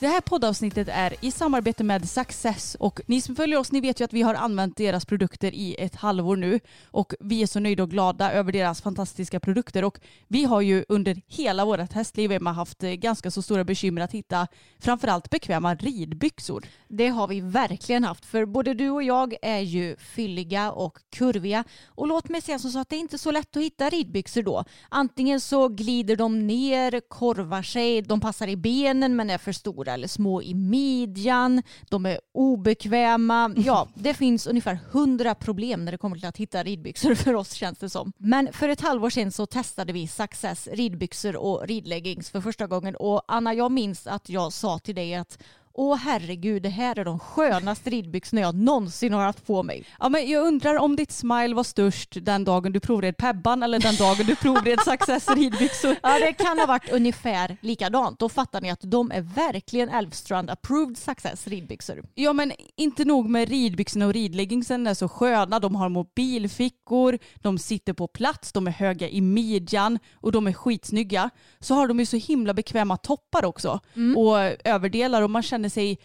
[0.00, 4.00] Det här poddavsnittet är i samarbete med Success och ni som följer oss ni vet
[4.00, 7.60] ju att vi har använt deras produkter i ett halvår nu och vi är så
[7.60, 12.32] nöjda och glada över deras fantastiska produkter och vi har ju under hela vårt hästliv
[12.32, 16.64] Emma, haft eh, ganska så stora bekymmer att hitta framförallt bekväma ridbyxor.
[16.88, 21.64] Det har vi verkligen haft för både du och jag är ju fylliga och kurviga
[21.86, 24.42] och låt mig säga som så att det är inte så lätt att hitta ridbyxor
[24.42, 24.64] då.
[24.88, 29.87] Antingen så glider de ner, korvar sig, de passar i benen men är för stora
[29.92, 33.54] eller små i midjan, de är obekväma.
[33.56, 37.52] Ja, det finns ungefär hundra problem när det kommer till att hitta ridbyxor för oss
[37.52, 38.12] känns det som.
[38.18, 42.96] Men för ett halvår sedan så testade vi Success ridbyxor och ridleggings för första gången
[42.96, 45.38] och Anna jag minns att jag sa till dig att
[45.80, 49.84] Åh herregud, det här är de skönaste ridbyxorna jag någonsin har haft på mig.
[49.98, 53.80] Ja, men jag undrar om ditt smile var störst den dagen du provred Pebban eller
[53.80, 55.96] den dagen du provred Success ridbyxor.
[56.02, 58.18] Ja, det kan ha varit ungefär likadant.
[58.18, 62.04] Då fattar ni att de är verkligen Elfstrand approved success ridbyxor.
[62.14, 65.58] Ja men inte nog med ridbyxorna och ridleggingsen är så sköna.
[65.58, 70.52] De har mobilfickor, de sitter på plats, de är höga i midjan och de är
[70.52, 71.30] skitsnygga.
[71.60, 73.80] Så har de ju så himla bekväma toppar också
[74.16, 75.98] och överdelar och man känner sig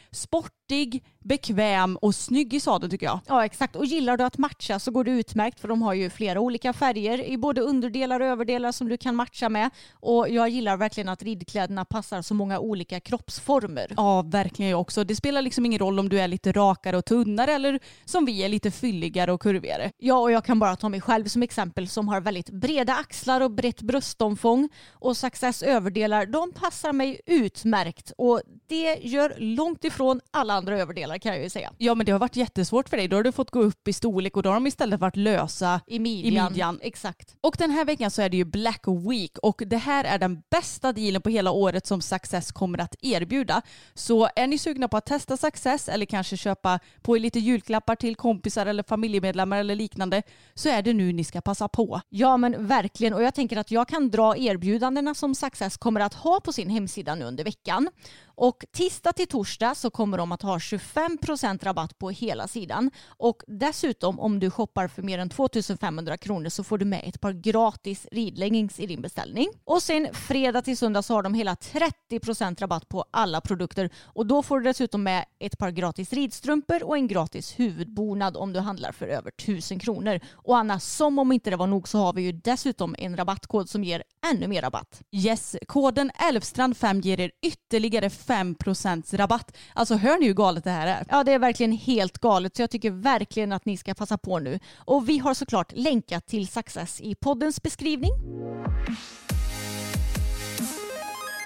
[0.63, 3.19] sportig, bekväm och snygg i sadeln tycker jag.
[3.27, 3.75] Ja, exakt.
[3.75, 6.73] Och gillar du att matcha så går det utmärkt för de har ju flera olika
[6.73, 9.69] färger i både underdelar och överdelar som du kan matcha med.
[9.93, 13.93] Och jag gillar verkligen att ridkläderna passar så många olika kroppsformer.
[13.97, 15.03] Ja, verkligen jag också.
[15.03, 18.43] Det spelar liksom ingen roll om du är lite rakare och tunnare eller som vi
[18.43, 19.91] är lite fylligare och kurvigare.
[19.97, 23.41] Ja, och jag kan bara ta mig själv som exempel som har väldigt breda axlar
[23.41, 24.69] och brett bröstomfång.
[24.91, 28.11] Och Success överdelar, de passar mig utmärkt.
[28.17, 31.73] Och det gör långt ifrån alla andra överdelar kan jag ju säga.
[31.77, 33.07] Ja men det har varit jättesvårt för dig.
[33.07, 35.81] Då har du fått gå upp i storlek och då har de istället varit lösa
[35.87, 36.47] I midjan.
[36.47, 36.79] I midjan.
[36.81, 37.35] Exakt.
[37.41, 40.43] Och den här veckan så är det ju Black Week och det här är den
[40.49, 43.61] bästa dealen på hela året som Success kommer att erbjuda.
[43.93, 47.95] Så är ni sugna på att testa Success eller kanske köpa på er lite julklappar
[47.95, 52.01] till kompisar eller familjemedlemmar eller liknande så är det nu ni ska passa på.
[52.09, 56.13] Ja men verkligen och jag tänker att jag kan dra erbjudandena som Success kommer att
[56.13, 57.89] ha på sin hemsida nu under veckan.
[58.35, 62.91] Och tisdag till torsdag så kommer de att ha 25% rabatt på hela sidan.
[63.07, 67.21] Och dessutom om du shoppar för mer än 2500 kronor så får du med ett
[67.21, 69.47] par gratis ridleggings i din beställning.
[69.65, 74.25] Och sen fredag till söndag så har de hela 30% rabatt på alla produkter och
[74.25, 78.59] då får du dessutom med ett par gratis ridstrumpor och en gratis huvudbonad om du
[78.59, 80.19] handlar för över 1000 kronor.
[80.31, 83.69] Och Anna, som om inte det var nog så har vi ju dessutom en rabattkod
[83.69, 85.01] som ger ännu mer rabatt.
[85.11, 89.57] Yes, koden Älvstrand5 ger er ytterligare 5% rabatt.
[89.73, 91.05] Alltså hör ni hur galet det här är?
[91.09, 94.39] Ja, det är verkligen helt galet så jag tycker verkligen att ni ska passa på
[94.39, 94.59] nu.
[94.77, 98.11] Och vi har såklart länkat till Success i poddens beskrivning.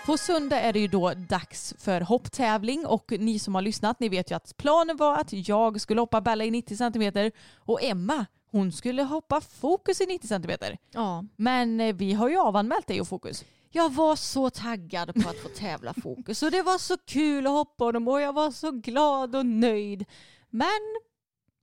[0.05, 4.09] På söndag är det ju då dags för hopptävling och ni som har lyssnat ni
[4.09, 8.25] vet ju att planen var att jag skulle hoppa Bella i 90 cm och Emma
[8.51, 10.51] hon skulle hoppa fokus i 90 cm.
[10.91, 11.25] Ja.
[11.35, 13.45] Men eh, vi har ju avanmält dig och fokus.
[13.71, 17.53] Jag var så taggad på att få tävla fokus och det var så kul att
[17.53, 20.05] hoppa honom och jag var så glad och nöjd.
[20.49, 20.95] Men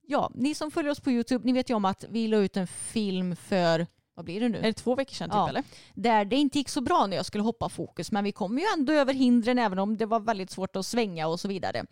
[0.07, 2.57] ja, ni som följer oss på Youtube, ni vet ju om att vi la ut
[2.57, 4.57] en film för, vad blir det nu?
[4.57, 5.49] Är det två veckor sedan typ Ja.
[5.49, 5.63] eller?
[5.93, 8.65] Där det inte gick så bra när jag skulle hoppa fokus men vi kom ju
[8.77, 11.85] ändå över hindren även om det var väldigt svårt att svänga och så vidare.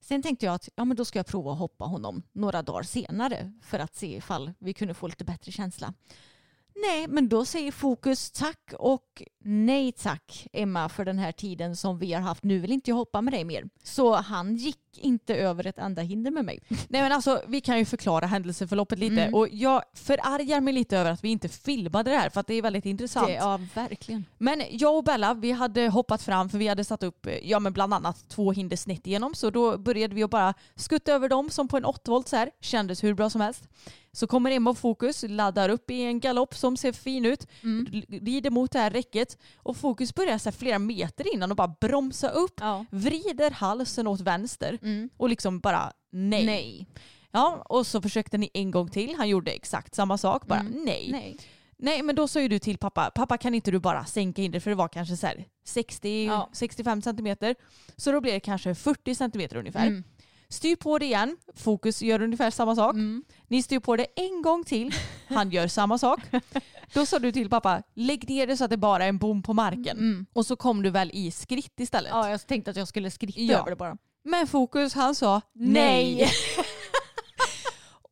[0.00, 2.82] Sen tänkte jag att ja, men då ska jag prova att hoppa honom några dagar
[2.82, 5.94] senare för att se ifall vi kunde få lite bättre känsla.
[6.82, 11.98] Nej, men då säger Fokus tack och nej tack Emma för den här tiden som
[11.98, 12.42] vi har haft.
[12.44, 13.64] Nu vill inte jag hoppa med dig mer.
[13.82, 16.60] Så han gick inte över ett enda hinder med mig.
[16.88, 19.34] Nej men alltså vi kan ju förklara händelseförloppet lite Mm.
[19.34, 22.54] och jag förargar mig lite över att vi inte filmade det här för att det
[22.54, 23.26] är väldigt intressant.
[23.26, 24.24] Det, ja, verkligen.
[24.38, 27.72] Men jag och Bella vi hade hoppat fram för vi hade satt upp ja, men
[27.72, 31.50] bland annat två hinder snett igenom så då började vi att bara skutta över dem
[31.50, 32.50] som på en 8 volt så här.
[32.60, 33.68] Kändes hur bra som helst.
[34.12, 37.86] Så kommer Emma Fokus, laddar upp i en galopp som ser fin ut, Mm.
[38.08, 42.28] rider mot det här räcket och Fokus börjar så flera meter innan och bara bromsa
[42.28, 42.84] upp, Ja.
[42.90, 45.10] vrider halsen åt vänster Mm.
[45.16, 46.46] och liksom bara nej.
[46.46, 46.86] Nej.
[47.30, 49.14] Ja, och så försökte ni en gång till.
[49.18, 50.46] Han gjorde exakt samma sak.
[50.46, 50.72] Bara Mm.
[50.84, 51.08] nej.
[51.12, 51.36] nej.
[51.80, 52.02] Nej.
[52.02, 54.70] men då sa ju du till pappa, pappa kan inte du bara sänka hindret för
[54.70, 56.48] det var kanske så här 60, Ja.
[56.52, 57.54] 65 centimeter.
[57.96, 59.86] Så då blir det kanske 40 centimeter ungefär.
[59.86, 60.04] Mm.
[60.50, 61.36] Styr på det igen.
[61.56, 62.94] Fokus gör ungefär samma sak.
[62.94, 63.24] Mm.
[63.48, 64.94] Ni styr på det en gång till.
[65.28, 66.20] Han gör samma sak.
[66.94, 69.42] Då sa du till pappa, lägg ner det så att det bara är en bom
[69.42, 69.98] på marken.
[69.98, 70.26] Mm.
[70.32, 72.10] Och så kom du väl i skritt istället.
[72.10, 73.58] Ja, jag tänkte att jag skulle skritta Ja.
[73.58, 73.96] över det bara.
[74.24, 76.16] Men Fokus han sa nej.
[76.16, 76.30] Nej.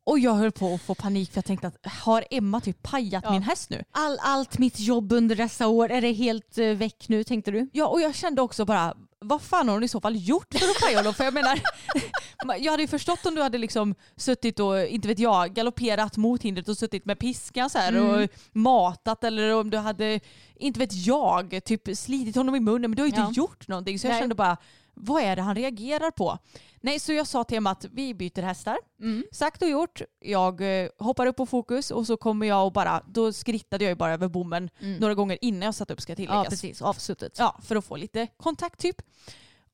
[0.07, 3.23] Och jag höll på att få panik för jag tänkte att har Emma typ pajat
[3.23, 3.31] Ja.
[3.31, 3.83] min häst nu?
[3.91, 7.69] All, allt mitt jobb under dessa år, är det helt uh, väck nu tänkte du?
[7.73, 10.65] Ja och jag kände också bara vad fan har hon i så fall gjort för
[10.69, 11.13] att paja honom?
[11.13, 11.59] För jag menar,
[12.59, 16.43] jag hade ju förstått om du hade liksom suttit och, inte vet jag, galopperat mot
[16.43, 18.09] hindret och suttit med piskan så här Mm.
[18.23, 20.19] och matat eller om du hade,
[20.55, 23.31] inte vet jag, typ slitit honom i munnen men du har ju inte Ja.
[23.33, 23.99] gjort någonting.
[23.99, 24.21] Så jag Nej.
[24.21, 24.57] kände bara,
[24.93, 26.37] vad är det han reagerar på?
[26.87, 28.77] Nej, så jag sa till Emma att vi byter hästar.
[29.01, 29.23] Mm.
[29.31, 30.01] Sagt och gjort.
[30.19, 33.89] Jag eh, hoppar upp på fokus och så kommer jag och bara, då skrittade jag
[33.91, 34.97] ju bara över bommen Mm.
[34.99, 36.43] några gånger innan jag satte upp ska tilläggas.
[36.45, 36.81] Ja, precis.
[36.81, 37.35] Avsuttet.
[37.39, 38.95] Ja, för att få lite kontakt typ.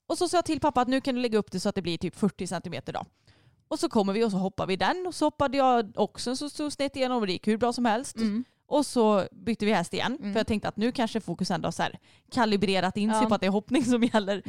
[0.07, 1.75] Och så sa jag till pappa att nu kan du lägga upp det så att
[1.75, 3.05] det blir typ 40 centimeter då.
[3.67, 6.49] Och så kommer vi och så hoppar vi den och så hoppade jag också så
[6.49, 8.15] stod snett igenom och det gick hur bra som helst.
[8.17, 8.43] Mm.
[8.67, 10.33] Och så bytte vi häst igen Mm.
[10.33, 11.91] för jag tänkte att nu kanske fokus ändå har
[12.31, 13.29] kalibrerat in sig Ja.
[13.29, 14.41] på att det är hoppning som gäller.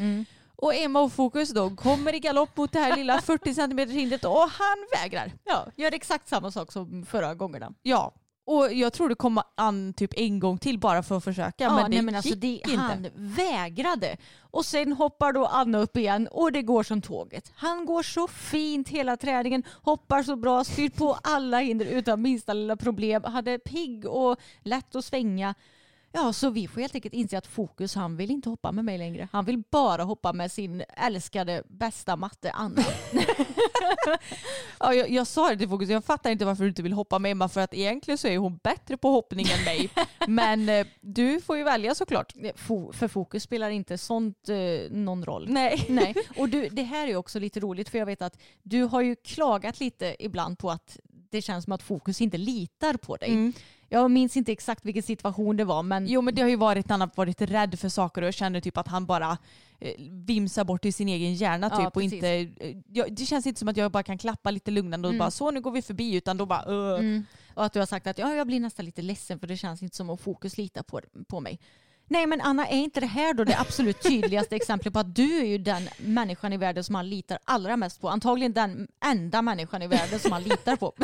[0.57, 4.25] Och Emma och Fokus då kommer i galopp mot det här lilla 40 centimeter hindret
[4.25, 5.33] och han vägrar.
[5.45, 7.73] Ja, gör exakt samma sak som förra gångerna.
[7.83, 8.15] Ja.
[8.47, 11.83] Och jag tror det kom an typ en gång till bara för att försöka men
[11.85, 12.77] det nej, men alltså, gick det, inte.
[12.77, 14.17] Han vägrade.
[14.41, 17.53] Och sen hoppar då Anna upp igen och det går som tåget.
[17.57, 22.53] Han går så fint hela träningen, hoppar så bra, styr på alla hinder utan minsta
[22.53, 23.25] lilla problem.
[23.25, 25.55] Hade pigg och lätt att svänga.
[26.17, 28.99] Ja, så vi får helt enkelt inse att Fokus, han vill inte hoppa med mig
[28.99, 29.29] längre.
[29.33, 32.83] Han vill bara hoppa med sin älskade bästa matte Anna.
[34.81, 37.19] Ja, jag, jag sa det till Fokus, jag fattar inte varför du inte vill hoppa
[37.19, 39.91] med Emma för att egentligen så är hon bättre på hoppning än mig.
[40.29, 42.33] Men eh, du får ju välja såklart.
[42.37, 45.47] Fo- För Fokus spelar inte sånt eh, någon roll.
[45.49, 45.85] Nej.
[45.89, 49.01] Nej, och du, det här är också lite roligt för jag vet att du har
[49.01, 50.99] ju klagat lite ibland på att
[51.31, 53.29] det känns som att Fokus inte litar på dig.
[53.31, 53.53] Mm.
[53.95, 56.89] Jag minns inte exakt vilken situation det var men Jo men det har ju varit
[56.89, 59.39] när han har varit rädd för saker och jag känner typ att han bara
[59.81, 62.13] eh, vimsar bort i sin egen hjärna Ja, typ och precis.
[62.13, 62.29] inte,
[62.67, 65.19] eh, jag, det känns inte som att jag bara kan klappa lite lugnande och Mm.
[65.19, 67.87] bara så nu går vi förbi utan då bara "Öh." mm, och att du har
[67.87, 70.59] sagt att ja, jag blir nästan lite ledsen för det känns inte som att Fokus
[70.59, 71.59] litar på, på mig.
[72.09, 75.39] Nej men Anna, är inte det här då det absolut tydligaste exemplet på att du
[75.41, 78.09] är ju den människan i världen som han litar allra mest på?
[78.09, 80.93] Antagligen den enda människan i världen som han litar på.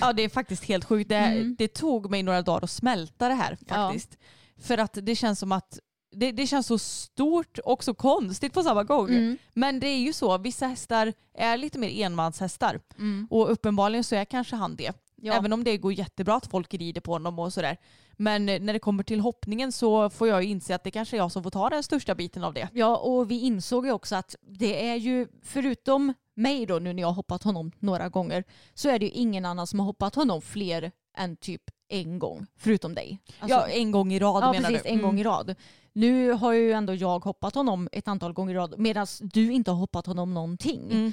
[0.00, 1.08] Ja det är faktiskt helt sjukt.
[1.08, 1.56] Det, Mm.
[1.58, 3.74] det tog mig några dagar att smälta det här Ja.
[3.74, 4.18] faktiskt.
[4.62, 5.78] För att det känns som att
[6.16, 9.08] det, det känns så stort och så konstigt på samma gång.
[9.08, 9.38] Mm.
[9.54, 12.80] Men det är ju så, vissa hästar är lite mer enmanshästar.
[12.98, 13.26] Mm.
[13.30, 14.92] Och uppenbarligen så är kanske han det.
[15.16, 15.34] Ja.
[15.34, 17.76] Även om det går jättebra att folk rider på honom och sådär.
[18.16, 21.18] Men när det kommer till hoppningen så får jag ju inse att det kanske är
[21.18, 22.68] jag som får ta den största biten av det.
[22.72, 27.00] Ja, och vi insåg ju också att det är ju, förutom mig då nu när
[27.00, 30.14] jag har hoppat honom några gånger, så är det ju ingen annan som har hoppat
[30.14, 33.18] honom fler än typ en gång, förutom dig.
[33.40, 34.88] Alltså- ja, en gång i rad ja menar precis, du?
[34.88, 35.32] en gång i Mm.
[35.32, 35.54] rad.
[35.92, 39.70] Nu har ju ändå jag hoppat honom ett antal gånger i rad, medan du inte
[39.70, 40.82] har hoppat honom någonting.
[40.90, 41.12] Mm.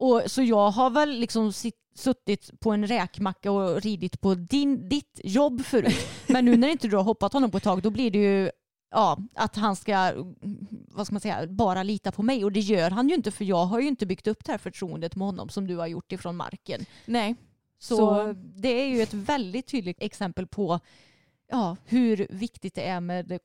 [0.00, 4.88] Och, så jag har väl liksom sitt, suttit på en räkmacka och ridit på din,
[4.88, 6.06] ditt jobb förut.
[6.26, 8.50] Men nu när inte du har hoppat honom på ett tag då blir det ju
[8.90, 10.12] ja, att han ska
[10.88, 12.44] vad ska man säga, bara lita på mig.
[12.44, 14.58] Och det gör han ju inte för jag har ju inte byggt upp det här
[14.58, 16.84] förtroendet med honom som du har gjort ifrån marken.
[17.06, 17.34] Nej.
[17.78, 20.80] Så, Så- det är ju ett väldigt tydligt exempel på
[21.50, 23.38] ja, hur viktigt det är med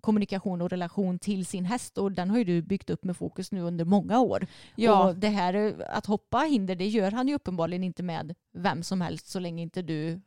[0.00, 1.98] kommunikation och relation till sin häst.
[1.98, 4.46] Och den har ju du byggt upp med fokus nu under många år.
[4.76, 5.08] Ja.
[5.08, 8.82] Och det här eh, att hoppa hinder det gör han ju uppenbarligen inte med vem
[8.82, 10.20] som helst så länge inte du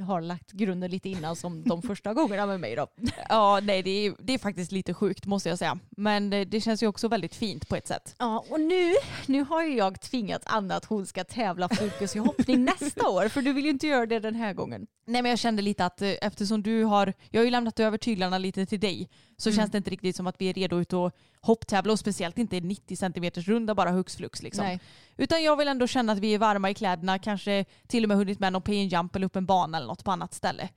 [0.00, 2.86] har lagt grunden lite innan som de första gångerna med mig då.
[3.28, 5.78] Ja, nej det är, det är faktiskt lite sjukt måste jag säga.
[5.90, 8.14] Men det, det känns ju också väldigt fint på ett sätt.
[8.18, 8.94] Ja, och nu,
[9.26, 13.28] nu har ju jag tvingat Anna att hon ska tävla fokus i hoppning nästa år
[13.28, 14.86] för du vill ju inte göra det den här gången.
[15.08, 17.98] Nej men jag kände lite att eh, eftersom du har, jag har ju lämnat över
[17.98, 19.56] tyglarna lite till dig så Mm.
[19.56, 22.60] känns det inte riktigt som att vi är redo ut och hopptävla och speciellt inte
[22.60, 24.64] 90 cm runda bara hux flux liksom.
[24.64, 24.80] Nej.
[25.16, 28.16] Utan jag vill ändå känna att vi är varma i kläderna, kanske till och med
[28.16, 30.68] hunnit med någon pay jump eller upp en bana eller något på annat ställe.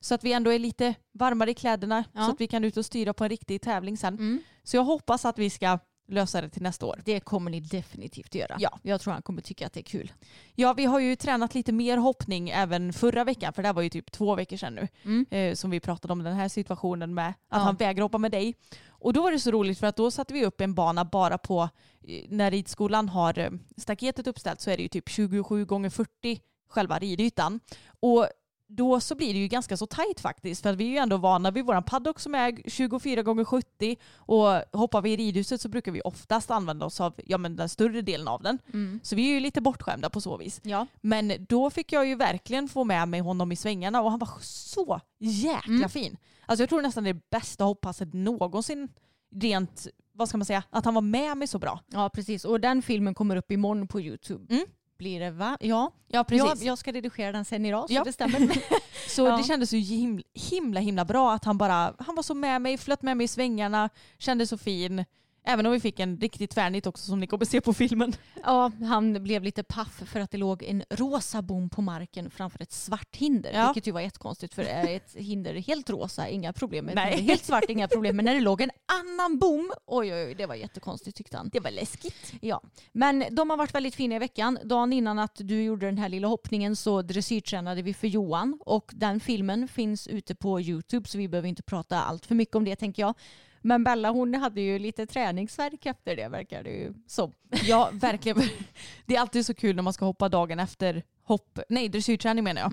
[0.00, 2.24] Så att vi ändå är lite varmare i kläderna Ja.
[2.26, 4.14] så att vi kan ut och styra på en riktig tävling sen.
[4.14, 4.42] Mm.
[4.62, 5.78] Så jag hoppas att vi ska
[6.10, 7.00] lösa det till nästa år.
[7.04, 8.56] Det kommer ni definitivt göra.
[8.58, 8.78] Ja.
[8.82, 10.12] Jag tror han kommer tycka att det är kul.
[10.54, 13.82] Ja, vi har ju tränat lite mer hoppning även förra veckan, för det här var
[13.82, 15.26] ju typ två veckor sedan nu, Mm.
[15.30, 17.58] eh, som vi pratade om den här situationen med att Ja.
[17.58, 18.54] han vägrar hoppa med dig.
[18.88, 21.38] Och då var det så roligt för att då satte vi upp en bana bara
[21.38, 21.68] på,
[22.08, 26.40] eh, när ridskolan har eh, staketet uppställt så är det ju typ 27 gånger 40
[26.68, 27.60] själva ridytan.
[28.00, 28.26] Och
[28.72, 31.16] då så blir det ju ganska så tajt faktiskt för att vi är ju ändå
[31.16, 35.68] vana vid våran paddock som är 24 gånger 70 och hoppar vi i ridhuset så
[35.68, 38.58] brukar vi oftast använda oss av ja, men den större delen av den.
[38.72, 39.00] Mm.
[39.02, 40.60] Så vi är ju lite bortskämda på så vis.
[40.64, 40.86] Ja.
[41.00, 44.30] Men då fick jag ju verkligen få med mig honom i svängarna och han var
[44.42, 45.88] så jäkla Mm.
[45.90, 46.16] fin.
[46.46, 48.88] Alltså jag tror nästan det är bästa hoppasset någonsin
[49.34, 51.80] rent, vad ska man säga, att han var med mig så bra.
[51.92, 52.44] ja, precis.
[52.44, 54.54] Och den filmen kommer upp imorgon på YouTube.
[54.54, 54.66] Mm.
[55.00, 55.56] Blir det va?
[55.60, 55.92] Ja.
[56.08, 56.62] Ja precis.
[56.62, 58.04] ja, jag ska redigera den sen idag så Ja.
[58.04, 58.40] det stämmer.
[59.08, 59.36] så Ja.
[59.36, 62.78] det kändes så himla, himla himla bra att han bara, han var så med mig,
[62.78, 65.04] flöt med mig i svängarna, kände så fin.
[65.50, 68.12] Även om vi fick en riktig tvärnit också som ni kommer se på filmen.
[68.44, 72.62] Ja, han blev lite paff för att det låg en rosa bom på marken framför
[72.62, 73.52] ett svart hinder.
[73.54, 73.66] Ja.
[73.66, 76.88] Vilket ju var jättekonstigt för är ett hinder helt rosa, inga problem.
[76.88, 77.22] Ett Nej.
[77.22, 78.16] helt svart, inga problem.
[78.16, 81.50] Men när det låg en annan bom, oj oj oj, det var jättekonstigt tyckte han.
[81.52, 82.32] Det var läskigt.
[82.40, 84.58] Ja, men de har varit väldigt fina i veckan.
[84.64, 88.90] Dagen innan att du gjorde den här lilla hoppningen så dressyrtränade vi för Johan och
[88.94, 92.64] den filmen finns ute på Youtube så vi behöver inte prata allt för mycket om
[92.64, 93.14] det tänker jag.
[93.60, 97.32] Men Bella hon hade ju lite träningsverk efter det verkar det ju som.
[97.64, 98.38] Ja verkligen.
[99.06, 102.60] Det är alltid så kul när man ska hoppa dagen efter hopp, nej dressyrträning menar
[102.60, 102.72] jag.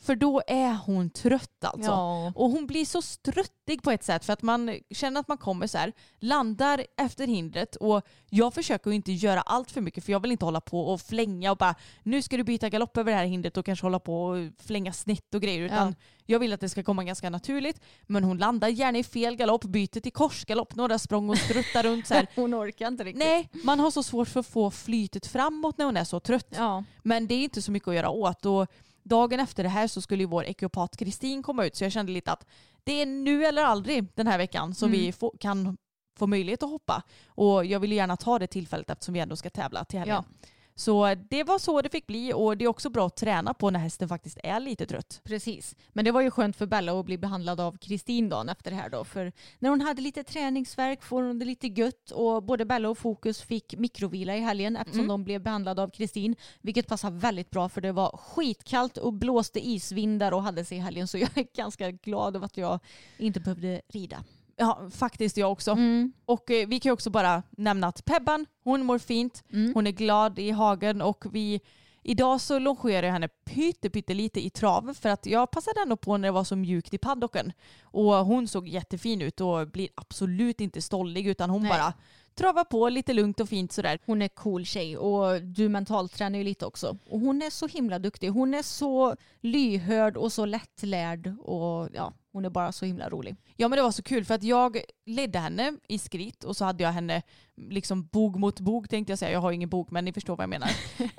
[0.00, 1.90] För då är hon trött alltså.
[1.90, 2.32] Ja.
[2.36, 5.66] Och hon blir så struttig på ett sätt för att man känner att man kommer
[5.66, 10.20] så här, landar efter hindret och jag försöker inte göra allt för mycket för jag
[10.20, 13.18] vill inte hålla på och flänga och bara nu ska du byta galopp över det
[13.18, 15.94] här hindret och kanske hålla på och flänga snitt och grejer utan Ja.
[16.26, 19.64] jag vill att det ska komma ganska naturligt men hon landar gärna i fel galopp,
[19.64, 22.26] byter till korsgalopp, några språng och struttar runt så här.
[22.36, 23.24] Hon orkar inte riktigt.
[23.24, 26.48] Nej, man har så svårt för att få flytet framåt när hon är så trött.
[26.50, 26.84] Ja.
[27.02, 28.46] Men det är inte så mycket att göra åt.
[28.46, 28.66] Och
[29.04, 32.12] dagen efter det här så skulle ju vår ekiopat Kristin komma ut så jag kände
[32.12, 32.46] lite att
[32.84, 35.00] det är nu eller aldrig den här veckan som Mm.
[35.00, 35.76] vi få, kan
[36.18, 37.02] få möjlighet att hoppa.
[37.26, 40.24] Och jag vill ju gärna ta det tillfället eftersom vi ändå ska tävla till helgen.
[40.40, 40.46] Ja.
[40.76, 43.70] Så det var så det fick bli och det är också bra att träna på
[43.70, 45.20] när hästen faktiskt är lite trött.
[45.24, 45.76] Precis.
[45.92, 48.76] Men det var ju skönt för Bella att bli behandlad av Kristin dagen efter det
[48.76, 49.04] här då.
[49.04, 52.98] För när hon hade lite träningsverk får hon det lite gött och både Bella och
[52.98, 55.08] Fokus fick mikrovila i helgen eftersom Mm.
[55.08, 56.36] de blev behandlade av Kristin.
[56.60, 60.80] Vilket passar väldigt bra för det var skitkallt och blåste isvindar och hade sig i
[60.80, 62.78] helgen så jag är ganska glad över att jag
[63.18, 64.24] inte behövde rida.
[64.56, 65.70] Ja, faktiskt jag också.
[65.70, 66.12] Mm.
[66.24, 69.44] Och eh, vi kan ju också bara nämna att Pebban, hon mår fint.
[69.52, 69.74] Mm.
[69.74, 71.60] Hon är glad i hagen och vi
[72.06, 75.96] Idag så longerar jag henne pytte, pytte lite i trav för att jag passade ändå
[75.96, 77.52] på när det var så mjukt i paddocken.
[77.82, 81.70] Och hon såg jättefin ut och blir absolut inte stollig utan hon Nej.
[81.70, 81.92] bara
[82.34, 83.98] travar på lite lugnt och fint sådär.
[84.06, 86.98] Hon är cool tjej och du mentaltränar ju lite också.
[87.08, 88.28] Och hon är så himla duktig.
[88.28, 93.36] Hon är så lyhörd och så lättlärd och ja, Hon är bara så himla rolig.
[93.56, 96.64] Ja men det var så kul för att jag ledde henne i skritt och så
[96.64, 97.22] hade jag henne
[97.56, 99.30] liksom bog mot bog tänkte jag säga.
[99.32, 100.70] Jag har ingen bok men ni förstår vad jag menar.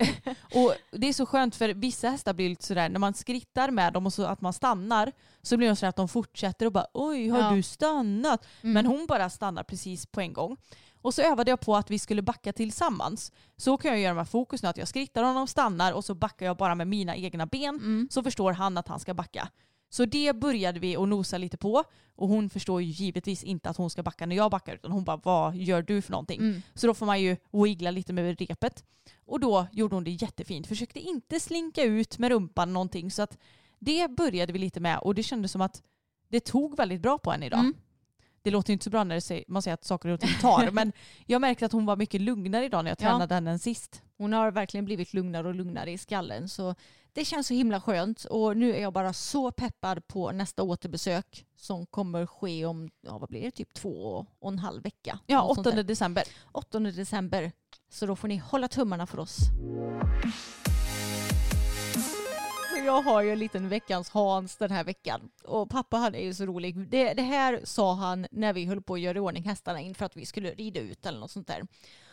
[0.55, 3.93] och det är så skönt för vissa hästar blir lite sådär när man skrittar med
[3.93, 5.11] dem och så att man stannar
[5.41, 7.51] så blir de så att de fortsätter och bara oj har Ja.
[7.51, 8.45] du stannat?
[8.61, 8.74] Mm.
[8.74, 10.57] Men hon bara stannar precis på en gång.
[11.01, 13.32] Och så övade jag på att vi skulle backa tillsammans.
[13.57, 16.45] Så kan jag göra med fokus nu att jag skrittar honom, stannar och så backar
[16.45, 17.76] jag bara med mina egna ben.
[17.76, 18.07] Mm.
[18.11, 19.49] Så förstår han att han ska backa.
[19.96, 21.84] Så det började vi att nosa lite på
[22.16, 25.04] och hon förstår ju givetvis inte att hon ska backa när jag backar utan hon
[25.04, 26.39] bara vad gör du för någonting?
[26.39, 26.62] Mm.
[26.74, 28.84] Så då får man ju wiggla lite med repet.
[29.26, 30.68] Och då gjorde hon det jättefint.
[30.68, 33.38] Försökte inte slinka ut med rumpan någonting så att
[33.80, 35.84] det började vi lite med och det kändes som att
[36.30, 37.60] det tog väldigt bra på henne idag.
[37.60, 37.74] Mm.
[38.46, 40.91] Det låter inte så bra när man säger att saker och ting tar men
[41.26, 43.10] jag märkte att hon var mycket lugnare idag när jag Ja.
[43.10, 44.02] tränade henne än sist.
[44.18, 46.50] Hon har verkligen blivit lugnare och lugnare i skallen.
[46.50, 46.76] Så
[47.14, 48.26] det känns så himla skönt.
[48.26, 53.18] Och nu är jag bara så peppad på nästa återbesök som kommer ske om, ja
[53.18, 55.20] vad blir det, typ två och en halv vecka.
[55.26, 55.84] Ja, Något sånt 8 där.
[55.84, 56.24] december.
[56.52, 57.52] 8 december.
[57.89, 59.38] Så då får ni hålla tummarna för oss.
[62.86, 65.29] Jag har ju en liten veckans Hans den här veckan.
[65.43, 66.89] Och pappa han är ju så rolig.
[66.89, 70.05] Det, det här sa han när vi höll på att göra i ordning hästarna inför
[70.05, 71.67] att vi skulle rida ut eller något sånt där.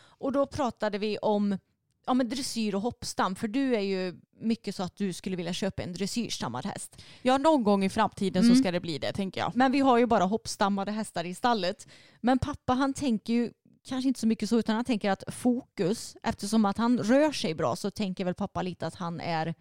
[0.05, 1.57] Och då pratade vi om
[2.05, 3.35] ja, men dressyr och hoppstam.
[3.35, 7.01] För du är ju mycket så att du skulle vilja köpa en dressyrstammad häst.
[7.21, 8.55] Ja, någon gång i framtiden Mm.
[8.55, 9.55] så ska det bli det tänker jag.
[9.55, 11.87] Men vi har ju bara hoppstammade hästar i stallet.
[12.21, 13.51] Men pappa han tänker ju
[13.85, 17.53] kanske inte så mycket så utan han tänker att fokus, eftersom att han rör sig
[17.55, 19.55] bra så tänker väl pappa lite att han är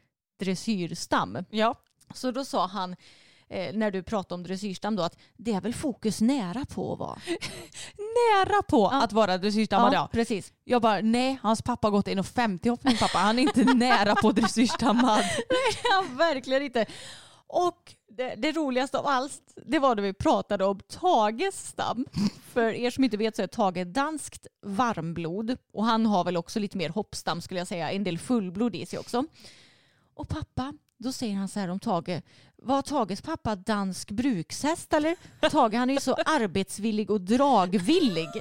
[0.45, 1.39] dressyrstam.
[1.51, 1.75] Ja.
[2.15, 2.97] Så då sa han
[3.49, 6.99] eh, när du pratade om dressyrstam då att det är väl fokus nära på att
[6.99, 7.19] vara.
[7.99, 9.03] Nära på Ja.
[9.05, 10.09] att vara dressyrstammad ja.
[10.13, 10.53] precis.
[10.65, 13.19] Jag bara nej, hans pappa har gått 1,50 hoppning pappa.
[13.19, 15.25] Han är inte nära på dressyrstammad.
[15.91, 16.87] Ja, verkligen inte.
[17.47, 22.07] Och det, det roligaste av allt, det var när vi pratade om Tages stam.
[22.53, 25.57] För er som inte vet så är Tage danskt varmblod.
[25.73, 27.93] Och han har väl också lite mer hoppstam skulle jag säga.
[27.93, 29.25] En del fullblod i sig också.
[30.15, 32.23] Och pappa, då säger han så här om Tage.
[32.57, 35.17] Var Tages pappa dansk brukshäst eller?
[35.51, 38.29] Tage han är ju så arbetsvillig och dragvillig.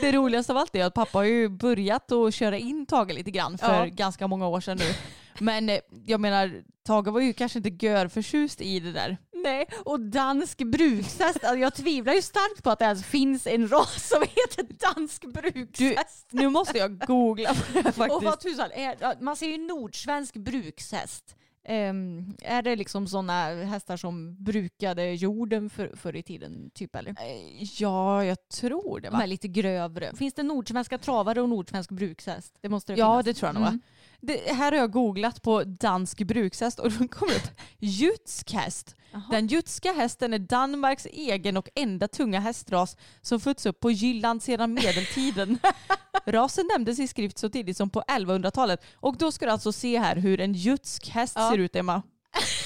[0.00, 3.30] Det roligaste av allt är att pappa har ju börjat att köra in Tage lite
[3.30, 3.92] grann för Ja.
[3.92, 4.94] ganska många år sedan nu.
[5.38, 9.16] Men eh, jag menar, Tage var ju kanske inte görförtjust i det där.
[9.44, 11.20] Nej, och dansk brukshäst.
[11.44, 15.24] Alltså jag tvivlar ju starkt på att det ens finns en ras som heter dansk
[15.32, 16.26] brukshäst.
[16.30, 18.56] Nu måste jag googla på det här och vad faktiskt.
[18.56, 21.36] tusan, är, man ser ju nordsvensk brukshäst.
[21.66, 26.70] Ehm, är det liksom sådana hästar som brukade jorden för, förr i tiden?
[26.74, 27.10] Typ, eller?
[27.10, 29.26] Eh, Ja, jag tror det De här va?
[29.26, 30.12] lite grövre.
[30.16, 32.58] Finns det nordsvenska travare och nordsvensk brukshäst?
[32.60, 33.24] Det måste det Ja, finnas.
[33.24, 33.68] det tror jag nog va?
[33.68, 33.80] Mm.
[34.26, 38.96] Det, här har jag googlat på dansk brukshäst och då kommer upp jutsk häst.
[39.30, 44.42] Den jutska hästen är Danmarks egen och enda tunga hästras som fötts upp på Jylland
[44.42, 45.58] sedan medeltiden.
[46.26, 49.98] Rasen nämndes i skrift så tidigt som på 1100-talet och då ska du alltså se
[49.98, 51.50] här hur en jutsk häst Ja.
[51.50, 52.02] ser ut Emma.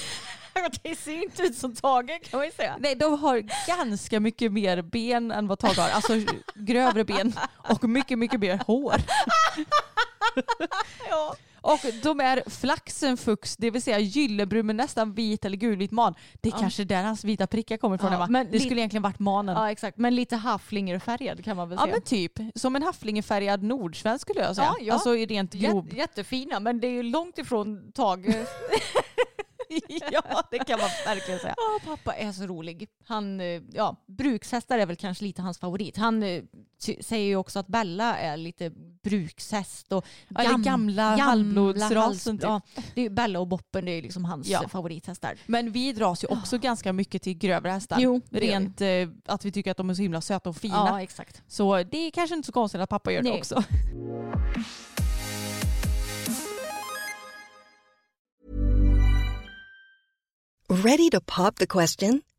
[0.83, 2.75] det ser inte ut som Tage kan man ju säga.
[2.79, 5.89] Nej, de har ganska mycket mer ben än vad Tage har.
[5.89, 6.13] Alltså
[6.55, 8.95] grövre ben och mycket, mycket mer hår.
[11.09, 11.35] Ja.
[11.61, 16.13] Och de är flaxenfux, det vill säga gyllebrun med nästan vit eller gulvit man.
[16.41, 16.59] Det är Ja.
[16.59, 19.55] kanske där hans vita prickar kommer ifrån Ja, men Det skulle egentligen varit manen.
[19.55, 19.97] Ja, ja, exakt.
[19.97, 21.91] Men lite hafflingerfärgad kan man väl säga.
[21.91, 22.31] men typ.
[22.55, 24.65] Som en hafflingefärgad nordsvensk skulle jag säga.
[24.79, 24.93] Ja, ja.
[24.93, 25.87] Alltså rent grov.
[25.89, 28.25] Jät- jättefina, men det är ju långt ifrån Tage.
[30.11, 31.53] ja, det kan man verkligen säga.
[31.57, 32.87] Ja, pappa är så rolig.
[33.05, 35.97] Han, eh, ja, brukshästar är väl kanske lite hans favorit.
[35.97, 36.43] Han eh,
[37.01, 38.71] säger ju också att Bella är lite
[39.03, 39.91] brukshäst.
[39.91, 42.43] Och Ja, eller gamla halvblodsrasen typ.
[42.43, 42.61] Ja,
[42.95, 44.67] det är Bella och Boppen, det är liksom hans Ja.
[44.69, 45.37] favorithästar.
[45.45, 47.97] Men vi dras ju också ganska mycket till grövre hästar.
[47.99, 48.47] Jo, det gör vi.
[48.51, 50.75] Rent eh, att vi tycker att de är så himla söta och fina.
[50.75, 51.41] Ja, exakt.
[51.47, 53.39] Så det är kanske inte så konstigt att pappa gör det Nej.
[53.39, 53.63] också.
[60.69, 62.21] Ready to pop the question?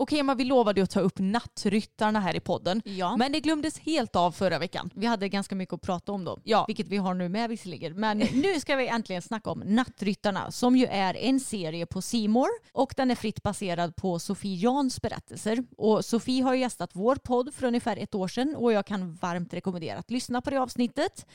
[0.00, 2.82] Okej, men vi lovade ju att ta upp nattryttarna här i podden.
[2.84, 3.16] Ja.
[3.16, 4.90] Men det glömdes helt av förra veckan.
[4.94, 6.64] Vi hade ganska mycket att prata om då, Ja.
[6.66, 8.00] vilket vi har nu med visserligen.
[8.00, 12.48] Men nu ska vi äntligen snacka om Nattryttarna som ju är en serie på Simor
[12.72, 15.64] och den är fritt baserad på Sofie Jans berättelser.
[15.76, 19.54] Och Sofie har gästat vår podd för ungefär ett år sedan och jag kan varmt
[19.54, 21.26] rekommendera att lyssna på det avsnittet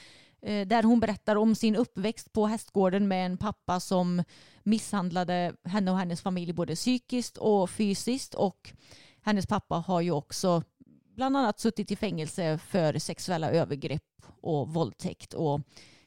[0.44, 4.24] där hon berättar om sin uppväxt på hästgården med en pappa som
[4.64, 8.74] misshandlade henne och hennes familj både psykiskt och fysiskt och
[9.22, 10.64] hennes pappa har ju också
[11.16, 14.04] bland annat suttit i fängelse för sexuella övergrepp
[14.41, 15.34] och våldtäkt.
[15.34, 15.62] Och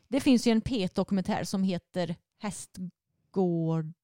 [0.09, 3.95] det finns ju en P1-dokumentär som heter Hästgården.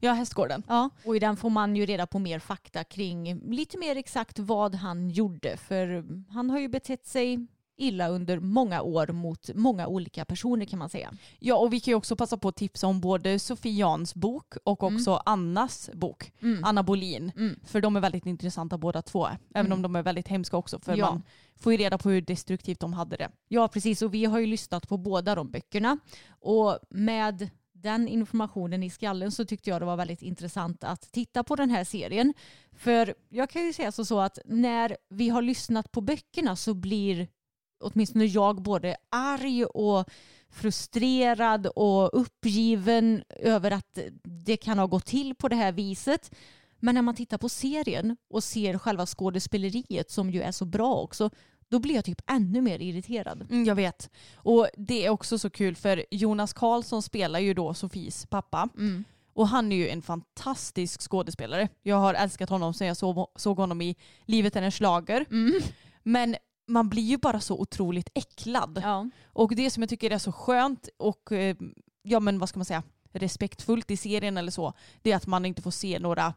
[0.00, 0.62] Ja, hästgården.
[0.68, 4.38] Ja, och i den får man ju reda på mer fakta kring lite mer exakt
[4.38, 5.56] vad han gjorde.
[5.56, 7.46] För han har ju betett sig
[7.80, 11.12] illa under många år mot många olika personer kan man säga.
[11.38, 14.54] Ja, och vi kan ju också passa på att tipsa om både Sofie Jans bok
[14.64, 17.32] och också Annas bok, Anna Bolin.
[17.36, 17.60] Mm.
[17.64, 19.28] För de är väldigt intressanta båda två.
[19.54, 20.78] Även om de är väldigt hemska också.
[20.80, 21.10] För Ja.
[21.10, 21.22] man
[21.56, 23.30] får ju reda på hur destruktivt de hade det.
[23.48, 24.02] Ja, precis.
[24.02, 25.98] Och vi har ju lyssnat på båda de böckerna.
[26.40, 31.44] Och med den informationen i skallen så tyckte jag det var väldigt intressant att titta
[31.44, 32.34] på den här serien.
[32.72, 36.74] För jag kan ju säga så, så att när vi har lyssnat på böckerna så
[36.74, 37.28] blir
[37.80, 40.10] åtminstone jag både arg och
[40.50, 46.30] frustrerad och uppgiven över att det kan ha gått till på det här viset.
[46.78, 50.94] Men när man tittar på serien och ser själva skådespeleriet som ju är så bra
[50.94, 51.30] också,
[51.68, 53.46] då blir jag typ ännu mer irriterad.
[53.50, 54.10] Mm, jag vet.
[54.34, 58.68] Och det är också så kul för Jonas Karlsson spelar ju då Sofies pappa.
[58.76, 59.04] Mm.
[59.32, 61.68] Och han är ju en fantastisk skådespelare.
[61.82, 65.24] Jag har älskat honom sedan jag såg, såg honom i Livet är en schlager.
[65.30, 65.60] Mm.
[66.02, 66.36] Men
[66.72, 68.80] man blir ju bara så otroligt äcklad.
[68.82, 69.10] Ja.
[69.26, 71.56] Och det som jag tycker är så skönt och eh,
[72.02, 75.44] ja men vad ska man säga respektfullt i serien eller så det är att man
[75.44, 76.34] inte får se några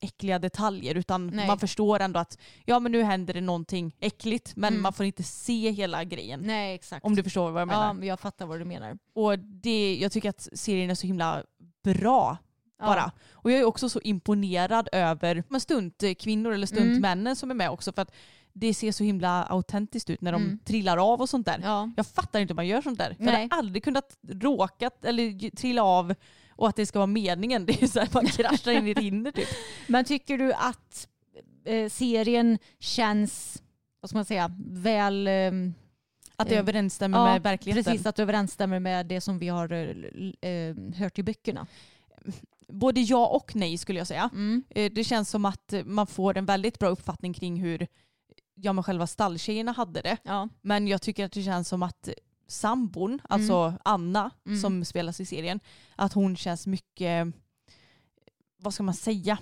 [0.00, 1.46] äckliga detaljer utan Nej.
[1.46, 4.82] man förstår ändå att ja men nu händer det någonting äckligt men Mm.
[4.82, 6.40] man får inte se hela grejen.
[6.40, 7.04] Nej, exakt.
[7.06, 7.96] Om du förstår vad jag menar.
[8.00, 8.98] Ja, jag fattar vad du menar.
[9.14, 11.44] Och det, jag tycker att serien är så himla
[11.84, 12.36] bra
[12.78, 12.86] Ja.
[12.86, 13.12] bara.
[13.32, 18.02] Och jag är också så imponerad över stuntkvinnor eller stuntmännen som är med också för
[18.02, 18.12] att
[18.58, 20.58] det ser så himla autentiskt ut när de Mm.
[20.64, 21.60] trillar av och sånt där.
[21.62, 21.90] Ja.
[21.96, 23.16] Jag fattar inte hur man gör sånt där.
[23.18, 23.32] Nej.
[23.42, 26.14] jag har aldrig kunnat råkat eller trilla av
[26.50, 27.66] och att det ska vara meningen.
[27.66, 29.48] Det är så här man kraschar in i ett hinder typ.
[29.86, 31.08] Men tycker du att
[31.64, 33.62] eh, serien känns,
[34.00, 35.26] vad ska man säga, väl...
[35.26, 35.74] ehm,
[36.36, 37.84] Att det Eh, överensstämmer ja, med verkligheten.
[37.92, 41.66] Precis, att det överensstämmer med det som vi har eh, l- eh, hört i böckerna.
[42.68, 44.30] Både ja och nej skulle jag säga.
[44.32, 44.64] Mm.
[44.70, 47.86] Eh, Det känns som att man får en väldigt bra uppfattning kring hur
[48.60, 50.16] ja, men själva stalltjejerna hade det.
[50.22, 50.48] Ja.
[50.62, 52.08] Men jag tycker att det känns som att
[52.48, 54.60] sambon, alltså Anna Mm.
[54.60, 55.60] som spelas i serien,
[55.96, 57.26] att hon känns mycket,
[58.58, 59.38] vad ska man säga?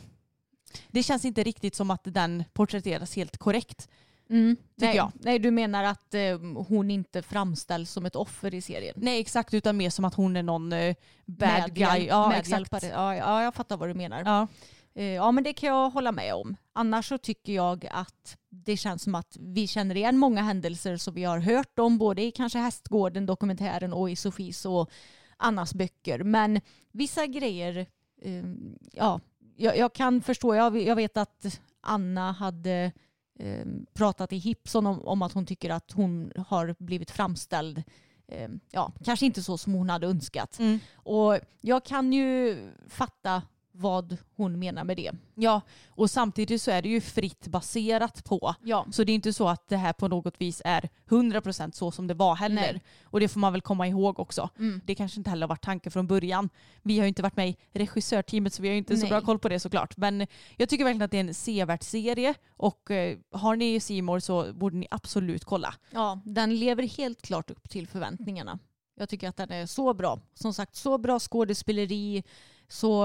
[0.89, 3.89] Det känns inte riktigt som att den porträtteras helt korrekt.
[4.31, 4.57] Mm.
[4.75, 5.13] Nej, jag.
[5.15, 6.39] nej, du menar att eh,
[6.69, 8.95] hon inte framställs som ett offer i serien?
[8.99, 10.95] Nej exakt, utan mer som att hon är någon eh,
[11.25, 12.07] bad Medhjälp- guy.
[12.07, 12.73] Ja, exakt.
[12.83, 14.23] Ja, ja, jag fattar vad du menar.
[14.25, 14.47] Ja.
[14.95, 16.57] Eh, Ja men det kan jag hålla med om.
[16.77, 21.15] Annars så tycker jag att det känns som att vi känner igen många händelser som
[21.15, 24.91] vi har hört om både i kanske Hästgården, dokumentären och i Sofies och
[25.37, 26.23] Annas böcker.
[26.23, 26.61] Men
[26.93, 27.87] vissa grejer,
[28.23, 28.45] eh,
[28.93, 29.21] ja,
[29.57, 32.93] jag, jag kan förstå, jag, jag vet att Anna hade
[33.39, 37.83] eh, pratat i Hipson om, om att hon tycker att hon har blivit framställd
[38.29, 40.59] eh, ja, kanske inte så som hon hade önskat.
[40.59, 40.79] Mm.
[40.95, 42.59] Och jag kan ju
[42.89, 43.43] fatta
[43.77, 45.13] vad hon menar med det.
[45.35, 48.87] ja, och samtidigt så är det ju fritt baserat på Ja.
[48.91, 52.07] Så det är inte så att det här på något vis är 100% så som
[52.07, 52.73] det var heller.
[52.73, 52.83] Nej.
[53.05, 54.51] Och det får man väl komma ihåg också.
[54.59, 54.81] Mm.
[54.85, 56.49] Det kanske inte heller har varit tanken från början.
[56.83, 59.11] Vi har ju inte varit med i regissörteamet så vi har ju inte så Nej.
[59.11, 59.97] bra koll på det såklart.
[59.97, 64.21] Men jag tycker verkligen att det är en sevärd serie och eh, har ni More
[64.21, 65.75] så borde ni absolut kolla.
[65.91, 68.59] ja, den lever helt klart upp till förväntningarna.
[68.95, 70.21] Jag tycker att den är så bra.
[70.35, 72.23] Som sagt, så bra skådespeleri,
[72.69, 73.05] så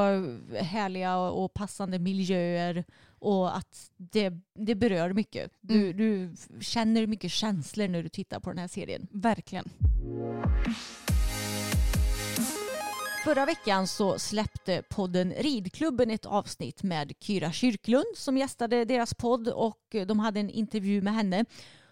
[0.61, 2.83] härliga och passande miljöer
[3.19, 5.51] och att det, det berör mycket.
[5.61, 5.97] Du, Mm.
[5.97, 9.07] du känner mycket känslor när du tittar på den här serien.
[9.11, 9.69] Verkligen.
[13.23, 19.47] Förra veckan så släppte podden Ridklubben ett avsnitt med Kyra Kyrklund som gästade deras podd
[19.47, 21.45] och de hade en intervju med henne.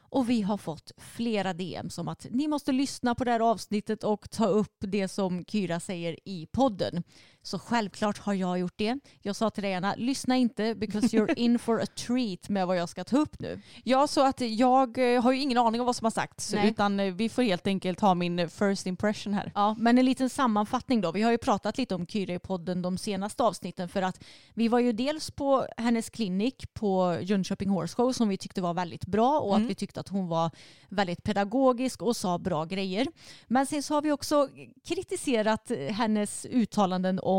[0.09, 4.03] Och vi har fått flera DM som att ni måste lyssna på det här avsnittet
[4.03, 7.03] och ta upp det som Kyra säger i podden.
[7.47, 8.99] Så självklart har jag gjort det.
[9.21, 12.77] Jag sa till dig Anna, lyssna inte because you're in for a treat med vad
[12.77, 13.61] jag ska ta upp nu.
[13.83, 16.69] Ja, så att jag eh, har ju ingen aning om vad som har sagts Nej.
[16.69, 19.51] utan eh, vi får helt enkelt ha min eh, first impression här.
[19.55, 21.11] Ja, men en liten sammanfattning då.
[21.11, 24.23] Vi har ju pratat lite om Kyra i podden de senaste avsnitten för att
[24.53, 28.73] vi var ju dels på hennes klinik på Jönköping Horse Show som vi tyckte var
[28.73, 29.65] väldigt bra och Mm.
[29.65, 30.51] att vi tyckte att hon var
[30.89, 33.07] väldigt pedagogisk och sa bra grejer.
[33.47, 34.49] Men sen så har vi också
[34.87, 37.36] kritiserat hennes uttalanden om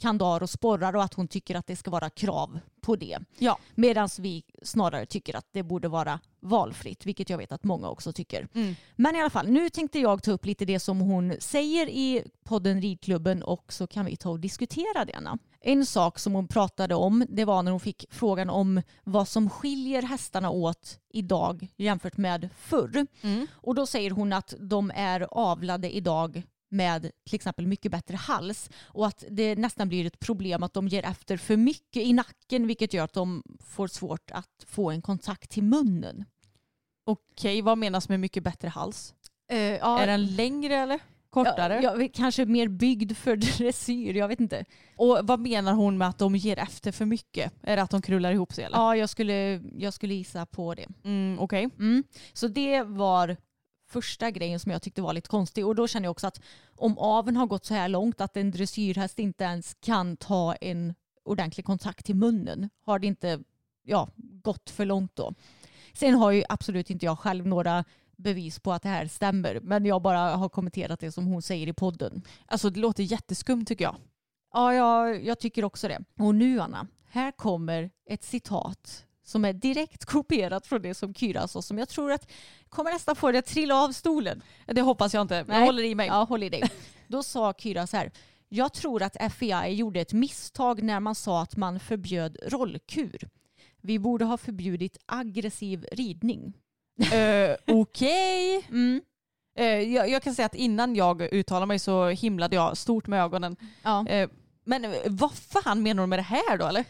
[0.00, 3.18] kandar och sporrar och att hon tycker att det ska vara krav på det.
[3.38, 3.58] Ja.
[3.74, 8.12] Medan vi snarare tycker att det borde vara valfritt, vilket jag vet att många också
[8.12, 8.48] tycker.
[8.54, 8.74] Mm.
[8.96, 12.24] Men i alla fall, nu tänkte jag ta upp lite det som hon säger i
[12.44, 15.14] podden Ridklubben och så kan vi ta och diskutera det.
[15.14, 15.38] Anna.
[15.60, 19.50] En sak som hon pratade om det var när hon fick frågan om vad som
[19.50, 23.06] skiljer hästarna åt idag jämfört med förr.
[23.22, 23.46] Mm.
[23.52, 28.70] Och då säger hon att de är avlade idag med till exempel mycket bättre hals
[28.82, 32.66] och att det nästan blir ett problem att de ger efter för mycket i nacken
[32.66, 36.24] vilket gör att de får svårt att få en kontakt till munnen.
[37.04, 39.14] Okej, vad menas med mycket bättre hals?
[39.50, 41.00] Eh, ja, Är den längre eller
[41.30, 41.80] kortare?
[41.82, 44.64] Ja, ja, kanske mer byggd för dressyr, jag vet inte.
[44.96, 47.52] Och vad menar hon med att de ger efter för mycket?
[47.62, 48.76] Är det att de krullar ihop sig eller?
[48.76, 50.86] Ja, jag skulle, jag skulle gissa på det.
[51.04, 51.68] Mm, Okej.
[51.78, 52.04] Mm.
[52.32, 53.36] Så det var
[53.90, 56.40] första grejen som jag tyckte var lite konstig och då känner jag också att
[56.76, 60.94] om aveln har gått så här långt att en dressyrhäst inte ens kan ta en
[61.24, 63.40] ordentlig kontakt till munnen har det inte
[63.82, 65.34] ja, gått för långt då.
[65.94, 67.84] Sen har ju absolut inte jag själv några
[68.16, 71.66] bevis på att det här stämmer men jag bara har kommenterat det som hon säger
[71.66, 72.22] i podden.
[72.46, 73.96] Alltså det låter jätteskumt tycker jag.
[74.52, 76.04] Ja, jag, jag tycker också det.
[76.18, 81.48] Och nu Anna, här kommer ett citat som är direkt kopierat från det som Kyra
[81.48, 82.30] sa som jag tror att
[82.68, 84.42] kommer nästan få det att trilla av stolen.
[84.66, 85.34] Det hoppas jag inte.
[85.34, 85.66] Jag Nej.
[85.66, 86.06] håller i mig.
[86.06, 86.62] Ja, håll i dig.
[87.08, 88.10] Då sa Kyra så här.
[88.48, 93.28] Jag tror att FEI gjorde ett misstag när man sa att man förbjöd rollkur.
[93.80, 96.52] Vi borde ha förbjudit aggressiv ridning.
[97.12, 98.66] Eh, Okej.
[98.70, 99.00] Mm.
[99.58, 103.22] Eh, jag, jag kan säga att innan jag uttalade mig så himlade jag stort med
[103.22, 103.56] ögonen.
[103.82, 104.06] Ja.
[104.08, 104.28] Eh,
[104.64, 106.84] men vad fan menar hon med det här då eller?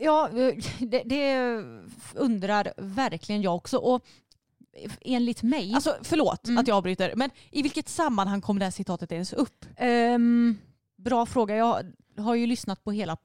[0.00, 1.36] Ja, eh, det, det
[2.14, 3.76] undrar verkligen jag också.
[3.78, 4.04] Och
[5.00, 5.74] enligt mig...
[5.74, 6.58] Alltså förlåt Mm.
[6.58, 9.66] att jag avbryter men i vilket sammanhang kom det här citatet ens upp?
[9.76, 10.58] Ehm,
[10.96, 11.56] bra fråga.
[11.56, 11.84] Jag
[12.18, 13.16] har ju lyssnat på hela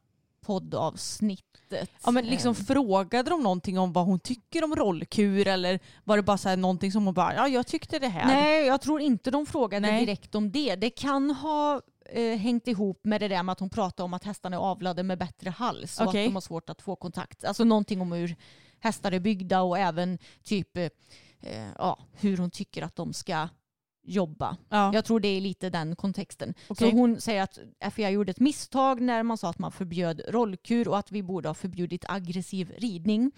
[0.46, 1.90] poddavsnittet.
[2.06, 6.18] Ja, men liksom Ehm, frågade de någonting om vad hon tycker om rollkur eller var
[6.18, 8.26] det bara så här någonting som hon bara ja jag tyckte det här.
[8.26, 10.00] Nej, jag tror inte de frågade Nej.
[10.06, 10.76] direkt om det.
[10.76, 14.24] Det kan ha eh, hängt ihop med det där med att hon pratade om att
[14.24, 16.24] hästarna är avlade med bättre hals och Okej.
[16.24, 17.44] att de har svårt att få kontakt.
[17.46, 18.36] Alltså någonting om hur
[18.80, 20.90] hästar är byggda och även typ eh,
[21.42, 23.48] eh, ja, hur hon tycker att de ska
[24.04, 24.58] jobba.
[24.70, 24.94] Ja.
[24.94, 26.54] Jag tror det är lite den kontexten.
[26.68, 26.92] Okej.
[26.92, 27.60] Så hon säger att
[27.94, 31.50] FIA gjorde ett misstag när man sa att man förbjöd rollkur och att vi borde
[31.50, 33.32] ha förbjudit aggressiv ridning.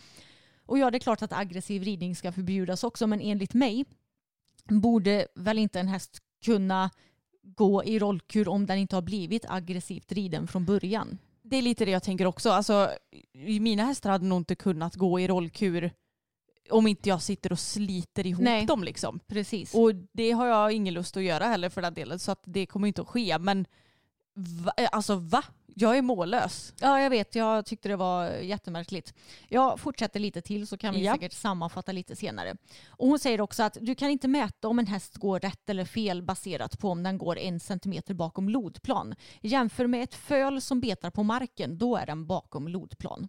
[0.66, 3.86] Och ja, det är klart att aggressiv ridning ska förbjudas också, men enligt mig
[4.64, 6.90] borde väl inte en häst kunna
[7.56, 11.18] gå i rollkur om den inte har blivit aggressivt riden från början.
[11.44, 12.50] Det är lite det jag tänker också.
[12.50, 12.90] Alltså,
[13.60, 15.92] mina hästar hade nog inte kunnat gå i rollkur
[16.70, 18.66] om inte jag sitter och sliter ihop Nej.
[18.66, 18.84] dem.
[18.84, 19.20] Liksom.
[19.28, 19.74] Precis.
[19.74, 22.66] Och det har jag ingen lust att göra heller för den delen så att det
[22.66, 23.38] kommer inte att ske.
[23.40, 23.66] Men
[24.38, 24.72] va?
[24.92, 25.44] alltså va?
[25.80, 26.74] Jag är mållös.
[26.80, 27.36] Ja, jag vet.
[27.36, 29.14] Jag tyckte det var jättemärkligt.
[29.50, 31.14] Jag fortsätter lite till så kan vi Ja.
[31.14, 32.56] säkert sammanfatta lite senare.
[32.88, 35.86] Och hon säger också att du kan inte mäta om en häst går rätt eller
[35.86, 39.16] fel baserat på om den går en centimeter bakom lodplan.
[39.42, 43.28] Jämför med ett föl som betar på marken, då är den bakom lodplan.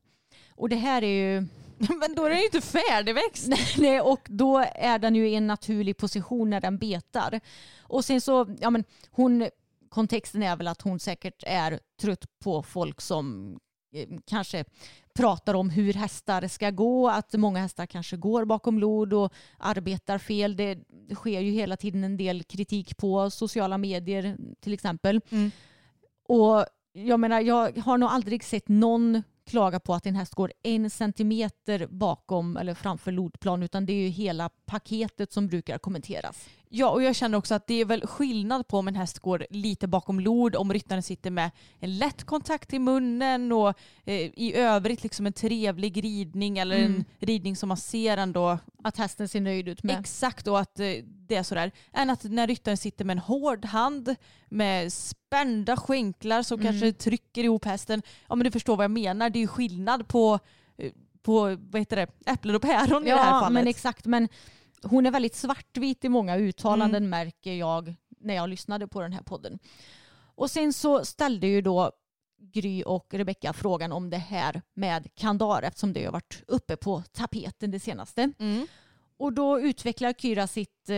[0.51, 1.47] Och det här är ju...
[2.01, 3.49] Men då är den ju inte färdigväxt.
[3.79, 7.41] Nej, och då är den ju i en naturlig position när den betar.
[7.81, 9.49] Och sen så, ja men hon,
[9.89, 13.57] kontexten är väl att hon säkert är trött på folk som
[13.95, 14.65] eh, kanske
[15.15, 20.19] pratar om hur hästar ska gå, att många hästar kanske går bakom lod och arbetar
[20.19, 20.57] fel.
[20.57, 20.79] Det
[21.15, 25.21] sker ju hela tiden en del kritik på sociala medier till exempel.
[25.31, 25.51] Mm.
[26.29, 30.53] Och jag menar, jag har nog aldrig sett någon klaga på att en häst går
[30.63, 36.49] en centimeter bakom eller framför lodplan utan det är ju hela paketet som brukar kommenteras.
[36.71, 39.47] Ja, och jag känner också att det är väl skillnad på om en häst går
[39.51, 41.51] lite bakom lod, om ryttaren sitter med
[41.81, 43.69] en lätt kontakt i munnen och
[44.05, 47.05] eh, i övrigt liksom en trevlig ridning eller Mm.
[47.19, 50.01] en ridning som man ser ändå Att hästen ser nöjd ut med.
[50.01, 51.71] exakt och att eh, det är sådär.
[51.93, 54.15] Än att när ryttaren sitter med en hård hand
[54.49, 56.73] med spända skänklar som Mm.
[56.73, 58.03] kanske trycker ihop hästen.
[58.29, 59.31] Ja men du förstår vad jag menar.
[59.31, 60.39] Det är ju skillnad på,
[60.79, 60.93] eh,
[61.29, 63.53] på vad heter det, äpplen och päron i det här Ja, fallet.
[63.53, 64.07] men exakt.
[64.07, 64.29] Men
[64.83, 69.23] hon är väldigt svartvit i många uttalanden märker jag när jag lyssnade på den här
[69.23, 69.59] podden.
[70.35, 71.93] Och sen så ställde ju då
[72.41, 77.03] Gry och Rebecka frågan om det här med kandar eftersom det har varit uppe på
[77.13, 78.33] tapeten det senaste.
[78.39, 78.67] Mm.
[79.17, 80.97] Och då utvecklar Kyra sitt eh,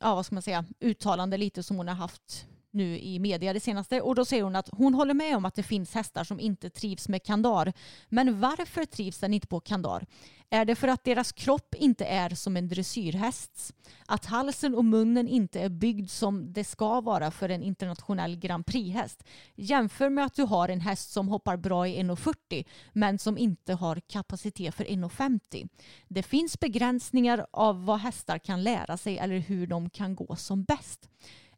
[0.00, 3.60] ja, vad ska man säga, uttalande lite som hon har haft nu i media det
[3.60, 4.00] senaste.
[4.00, 6.70] Och då säger hon att hon håller med om att det finns hästar som inte
[6.70, 7.72] trivs med kandar.
[8.08, 10.06] Men varför trivs den inte på kandar?
[10.50, 13.72] Är det för att deras kropp inte är som en dressyrhästs?
[14.06, 18.66] Att halsen och munnen inte är byggd som det ska vara för en internationell Grand
[18.66, 19.24] Prix-häst?
[19.54, 23.74] Jämför med att du har en häst som hoppar bra i 1,40 men som inte
[23.74, 25.68] har kapacitet för 1,50.
[26.08, 30.64] Det finns begränsningar av vad hästar kan lära sig eller hur de kan gå som
[30.64, 31.08] bäst.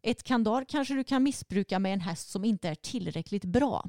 [0.07, 3.88] Ett kandar kanske du kan missbruka med en häst som inte är tillräckligt bra.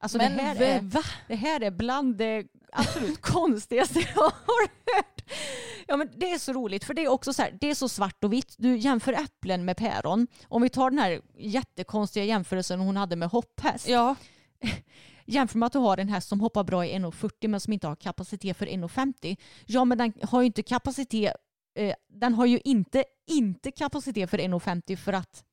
[0.00, 1.02] Alltså Men det, här är, va?
[1.28, 4.60] det här är bland det absolut konstigaste jag har
[4.96, 5.24] hört.
[5.86, 7.88] Ja, men det är så roligt för det är också så här, det är så
[7.88, 8.54] svart och vitt.
[8.58, 10.26] Du jämför äpplen med päron.
[10.48, 13.88] Om vi tar den här jättekonstiga jämförelsen hon hade med hopphäst.
[13.88, 14.14] Ja,
[15.26, 17.86] Jämför med att du har en häst som hoppar bra i 1,40 men som inte
[17.86, 19.36] har kapacitet för 1,50.
[19.66, 21.34] Ja men den har ju inte kapacitet
[21.74, 25.44] eh, den har ju inte, inte kapacitet för 1,50 för att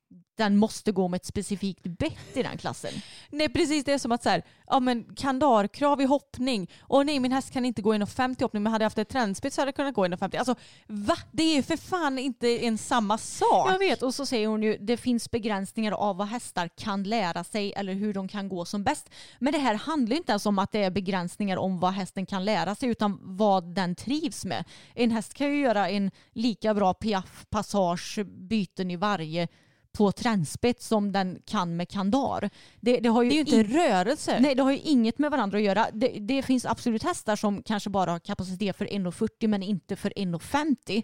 [0.42, 2.92] den måste gå med ett specifikt bett i den klassen.
[3.30, 6.70] nej precis det är som att så här, ja men kandarkrav i hoppning.
[6.82, 8.98] Och nej min häst kan inte gå in och 50 hoppning men hade jag haft
[8.98, 10.38] ett trendspets så hade jag kunnat gå in och 50.
[10.38, 10.56] Alltså
[10.88, 11.18] va?
[11.32, 13.70] Det är ju för fan inte en samma sak.
[13.70, 17.44] Jag vet och så säger hon ju det finns begränsningar av vad hästar kan lära
[17.44, 19.10] sig eller hur de kan gå som bäst.
[19.40, 22.26] Men det här handlar ju inte ens om att det är begränsningar om vad hästen
[22.26, 24.66] kan lära sig utan vad den trivs med.
[24.96, 29.48] En häst kan ju göra en lika bra piaff, passage, byten i varje
[29.94, 32.50] på trendspets som den kan med kandar.
[32.80, 34.40] Det, det har ju Det är ju inte in- rörelse.
[34.40, 35.88] Nej, det har ju inget med varandra att göra.
[35.94, 40.10] Det, det finns absolut hästar som kanske bara har kapacitet för 1,40 men inte för
[40.16, 41.04] 1,50.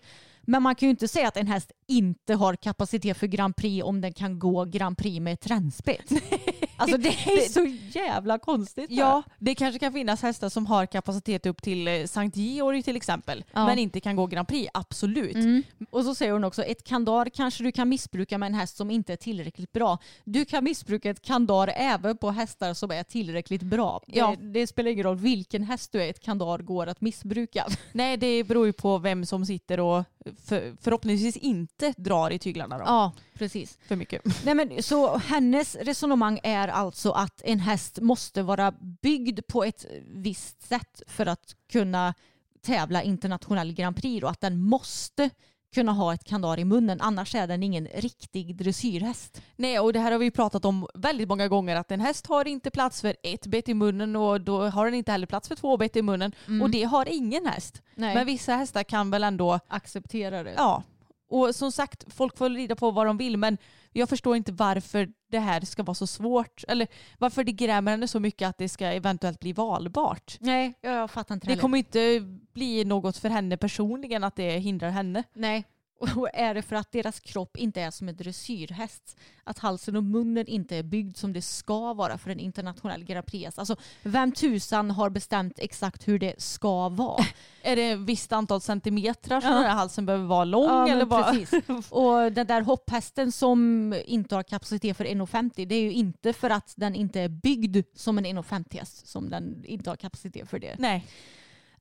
[0.50, 3.84] Men man kan ju inte säga att en häst inte har kapacitet för Grand Prix
[3.84, 6.14] om den kan gå Grand Prix med ett trendspets.
[6.78, 7.66] alltså det är så
[8.00, 8.91] jävla konstigt.
[8.91, 12.95] Ja, det kanske kan finnas hästar som har kapacitet upp till eh, Sankt Georg till
[12.95, 13.43] exempel.
[13.54, 13.66] Ja.
[13.66, 15.36] Men inte kan gå Grand Prix, absolut.
[15.36, 15.64] Mm.
[15.89, 18.91] Och så säger hon också, ett kandar kanske du kan missbruka med en häst som
[18.91, 19.98] inte är tillräckligt bra.
[20.24, 24.02] Du kan missbruka ett kandar även på hästar som är tillräckligt bra.
[24.06, 24.36] Ja.
[24.39, 27.68] Det, det spelar ingen roll vilken häst du är, ett kandar går att missbruka.
[27.91, 30.04] Nej, det beror ju på vem som sitter och
[30.46, 33.78] för, förhoppningsvis inte drar i tyglarna då, Ja, precis.
[33.88, 34.22] för mycket.
[34.46, 39.86] Nej, men, så hennes resonemang är alltså att en häst måste vara byggd på ett
[40.06, 42.14] visst sätt för att kunna
[42.62, 45.30] tävla internationell Grand Prix och att den måste
[45.74, 49.41] kunna ha ett kandar i munnen annars är den ingen riktig dressyrhäst.
[49.55, 52.47] Nej, och det här har vi pratat om väldigt många gånger att en häst har
[52.47, 55.55] inte plats för ett bett i munnen och då har den inte heller plats för
[55.55, 57.82] två bett i munnen och det har ingen häst.
[57.95, 58.15] Nej.
[58.15, 60.53] Men vissa hästar kan väl ändå, accepterar det.
[60.57, 60.84] ja.
[61.30, 63.57] Och som sagt, folk får rida på vad de vill men
[63.92, 66.64] jag förstår inte varför det här ska vara så svårt.
[66.68, 70.38] Eller varför det grämer henne så mycket att det ska eventuellt bli valbart.
[70.40, 71.62] Nej, jag fattar inte Det heller.
[71.62, 72.20] kommer inte
[72.54, 75.24] bli något för henne personligen att det hindrar henne.
[75.34, 75.66] Nej.
[76.16, 79.18] Och är det för att deras kropp inte är som en dressyrhäst?
[79.43, 83.26] Att halsen och munnen inte är byggd som det ska vara för en internationell Grand
[83.26, 83.60] Prix?
[83.60, 87.26] Alltså, vem tusan har bestämt exakt hur det ska vara?
[87.62, 89.56] Är det ett visst antal centimeter som Ja.
[89.56, 90.64] den här halsen behöver vara lång?
[90.66, 91.26] Ja, eller vad?
[91.26, 91.64] precis.
[91.91, 96.50] Och den där hopphästen som inte har kapacitet för 1,50 det är ju inte för
[96.50, 100.60] att den inte är byggd som en 1,50 häst som den inte har kapacitet för
[100.60, 100.76] det.
[100.80, 101.06] Nej.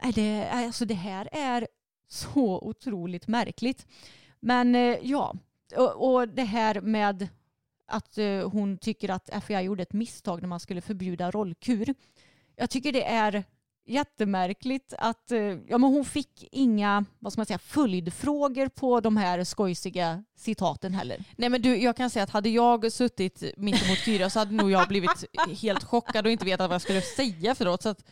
[0.02, 1.68] Nej, det, alltså det här är
[2.08, 3.86] så otroligt märkligt.
[4.40, 5.34] Men eh, ja,
[5.76, 7.28] och, och det här med
[7.86, 11.94] att eh, hon tycker att FIA gjorde ett misstag när man skulle förbjuda rollkur.
[12.56, 13.44] Jag tycker det är
[13.86, 19.16] jättemärkligt att eh, ja, men hon fick inga vad ska man säga, följdfrågor på de
[19.16, 21.24] här skojsiga citaten heller.
[21.36, 24.54] Nej men du, jag kan säga att hade jag suttit mitt emot Kyra så hade
[24.54, 25.24] nog jag blivit
[25.62, 27.82] helt chockad och inte vetat vad jag skulle säga efteråt.
[27.82, 28.04] Så att,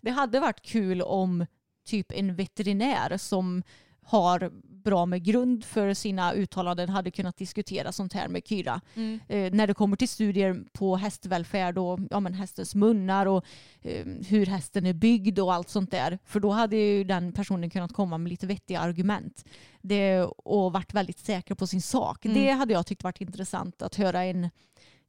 [0.00, 1.46] Det hade varit kul om
[1.84, 3.62] typ en veterinär som
[4.04, 4.50] har
[4.82, 8.80] bra med grund för sina uttalanden hade kunnat diskutera sånt här med Kyra.
[8.94, 9.20] Mm.
[9.28, 13.44] Eh, när det kommer till studier på hästvälfärd och ja, men hästens munnar och
[13.82, 16.18] eh, hur hästen är byggd och allt sånt där.
[16.24, 19.44] För då hade ju den personen kunnat komma med lite vettiga argument
[19.80, 22.24] det, och varit väldigt säker på sin sak.
[22.24, 22.36] Mm.
[22.36, 24.50] Det hade jag tyckt varit intressant att höra en,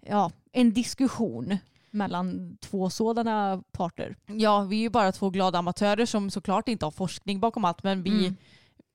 [0.05, 1.57] ja, en diskussion
[1.93, 4.15] mellan två sådana parter.
[4.27, 7.83] Ja, vi är ju bara två glada amatörer som såklart inte har forskning bakom allt
[7.83, 8.35] men vi Mm.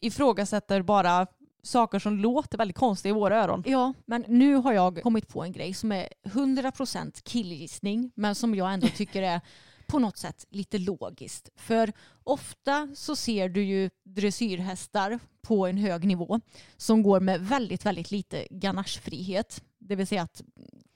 [0.01, 1.26] ifrågasätter bara
[1.62, 3.62] saker som låter väldigt konstiga i våra öron.
[3.66, 8.55] Ja, men nu har jag kommit på en grej som är 100% killgissning men som
[8.55, 9.40] jag ändå tycker är
[9.86, 11.49] på något sätt lite logiskt.
[11.57, 11.92] För
[12.24, 16.40] ofta så ser du ju dressyrhästar på en hög nivå
[16.76, 19.62] som går med väldigt, väldigt lite ganachefrihet.
[19.78, 20.42] Det vill säga att,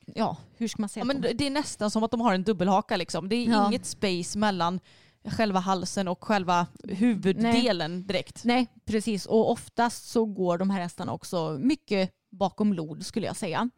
[0.06, 1.00] ja, hur ska man säga?
[1.00, 3.28] Ja, men de- det är nästan som att de har en dubbelhaka liksom.
[3.28, 3.68] Det är Ja.
[3.68, 4.80] inget space mellan
[5.24, 8.44] själva halsen och själva huvuddelen direkt.
[8.44, 9.26] Nej, precis.
[9.26, 13.70] Och oftast så går de här hästarna också mycket bakom lod skulle jag säga.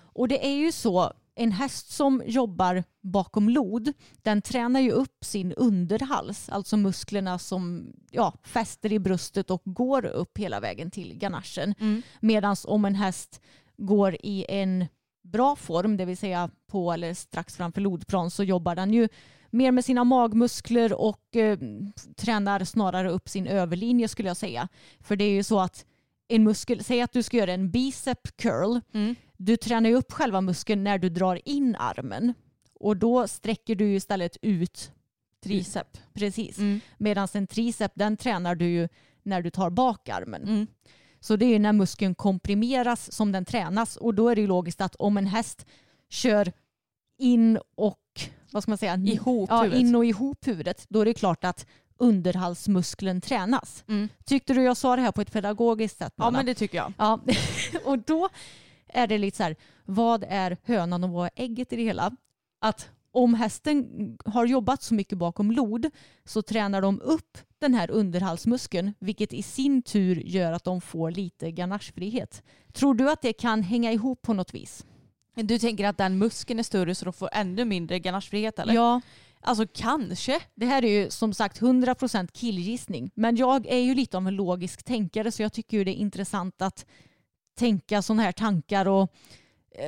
[0.00, 5.24] Och det är ju så, en häst som jobbar bakom lod, den tränar ju upp
[5.24, 11.14] sin underhals, alltså musklerna som ja, fäster i bröstet och går upp hela vägen till
[11.18, 11.74] ganachen.
[11.80, 12.02] Mm.
[12.20, 13.40] Medan om en häst
[13.76, 14.86] går i en
[15.30, 19.08] bra form, det vill säga på eller strax framför lodplan, så jobbar den ju
[19.50, 21.58] mer med sina magmuskler och eh,
[22.16, 24.68] tränar snarare upp sin överlinje skulle jag säga.
[25.00, 25.86] För det är ju så att
[26.28, 29.14] en muskel, säg att du ska göra en bicep curl, Mm.
[29.36, 32.34] du tränar ju upp själva muskeln när du drar in armen
[32.80, 34.92] och då sträcker du istället ut
[35.44, 35.98] Tricep.
[36.14, 36.58] precis.
[36.58, 36.80] Mm.
[36.98, 38.88] Medan en tricep den tränar du ju
[39.22, 40.66] när du tar bak armen.
[41.20, 44.46] Så det är ju när muskeln komprimeras som den tränas och då är det ju
[44.46, 45.66] logiskt att om en häst
[46.08, 46.52] kör
[47.18, 47.98] in och
[48.50, 48.94] vad ska man säga?
[48.94, 51.66] Ihop ja, in och ihop huvudet då är det klart att
[51.98, 53.84] underhalsmuskeln tränas.
[53.88, 54.08] Mm.
[54.24, 56.12] Tyckte du jag sa det här på ett pedagogiskt sätt?
[56.16, 56.38] Ja Nanna?
[56.38, 56.92] men det tycker jag.
[56.98, 57.20] Ja,
[57.84, 58.28] och då
[58.88, 62.16] är det lite så här, vad är hönan och vad är ägget i det hela?
[62.60, 63.86] Att om hästen
[64.24, 65.90] har jobbat så mycket bakom lod
[66.24, 71.10] så tränar de upp den här underhalsmuskeln vilket i sin tur gör att de får
[71.10, 72.42] lite ganachefrihet.
[72.72, 74.86] Tror du att det kan hänga ihop på något vis?
[75.34, 78.74] Du tänker att den muskeln är större så de får ännu mindre ganachefrihet eller?
[78.74, 79.00] Ja,
[79.40, 80.40] Alltså kanske.
[80.54, 84.34] det här är ju som sagt 100% killgissning men jag är ju lite av en
[84.36, 86.86] logisk tänkare så jag tycker ju det är intressant att
[87.58, 89.12] tänka sådana här tankar och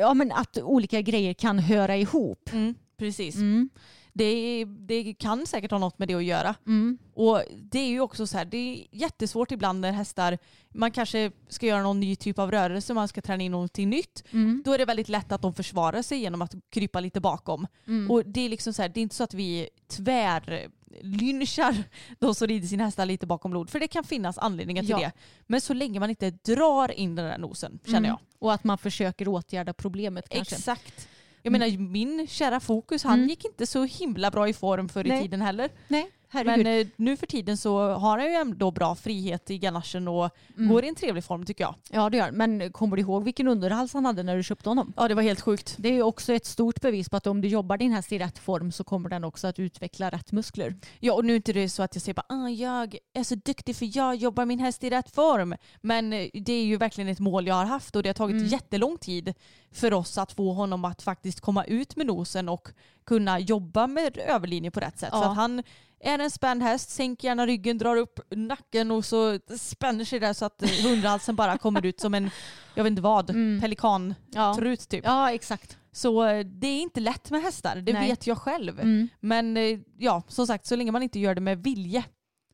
[0.00, 2.50] ja, men att olika grejer kan höra ihop.
[2.52, 2.74] Mm.
[3.00, 3.34] Precis.
[3.34, 3.68] Mm.
[4.12, 6.54] Det, det kan säkert ha något med det att göra.
[6.66, 6.98] Mm.
[7.14, 10.38] Och det är ju också så här, det är jättesvårt ibland när hästar,
[10.74, 14.24] man kanske ska göra någon ny typ av rörelse, man ska träna in någonting nytt.
[14.30, 14.62] Mm.
[14.64, 17.66] Då är det väldigt lätt att de försvarar sig genom att krypa lite bakom.
[17.86, 18.10] Mm.
[18.10, 21.84] Och det är liksom så här, det är inte så att vi tvärlynchar
[22.18, 23.70] de som rider sina hästar lite bakom lod.
[23.70, 24.98] För det kan finnas anledningar till Ja.
[24.98, 25.12] det.
[25.46, 28.08] Men så länge man inte drar in den där nosen, känner Mm.
[28.08, 28.18] jag.
[28.38, 30.54] Och att man försöker åtgärda problemet kanske.
[30.56, 31.08] Exakt.
[31.42, 33.28] Jag menar min kära Fokus, han Mm.
[33.28, 35.22] gick inte så himla bra i form förr i Nej.
[35.22, 35.70] tiden heller.
[35.88, 36.66] Nej, herregud.
[36.66, 40.30] Men eh, nu för tiden så har han ju ändå bra frihet i ganachen och
[40.56, 40.68] Mm.
[40.72, 41.74] går i en trevlig form tycker jag.
[41.90, 44.92] Ja det gör Men kommer du ihåg vilken underhals han hade när du köpte honom?
[44.96, 45.74] Ja det var helt sjukt.
[45.78, 48.18] Det är ju också ett stort bevis på att om du jobbar din häst i
[48.18, 50.74] rätt form så kommer den också att utveckla rätt muskler.
[51.00, 53.34] Ja och nu är inte det så att jag säger bara ah, jag är så
[53.34, 55.54] duktig för jag jobbar min häst i rätt form.
[55.80, 58.34] Men eh, det är ju verkligen ett mål jag har haft och det har tagit
[58.36, 58.46] Mm.
[58.46, 59.34] jättelång tid
[59.72, 62.68] för oss att få honom att faktiskt komma ut med nosen och
[63.06, 65.08] kunna jobba med överlinje på rätt sätt.
[65.12, 65.22] Ja.
[65.22, 65.62] För att han
[66.00, 70.32] är en spänd häst, sänker gärna ryggen, drar upp nacken och så spänner sig där
[70.32, 72.30] så att hundhalsen bara kommer ut som en,
[72.74, 73.60] jag vet inte vad, Mm.
[73.60, 74.86] pelikantrut Ja.
[74.88, 75.04] typ.
[75.04, 75.76] ja, exakt.
[75.92, 78.08] Så eh, det är inte lätt med hästar, det Nej.
[78.08, 78.80] vet jag själv.
[78.80, 79.08] Mm.
[79.20, 82.04] Men eh, ja, som sagt, så länge man inte gör det med vilje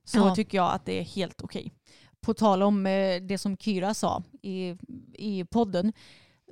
[0.05, 0.35] så Ja.
[0.35, 1.73] tycker jag att det är helt okej.
[2.21, 4.77] På tal om eh, det som Kyra sa i,
[5.15, 5.93] i podden.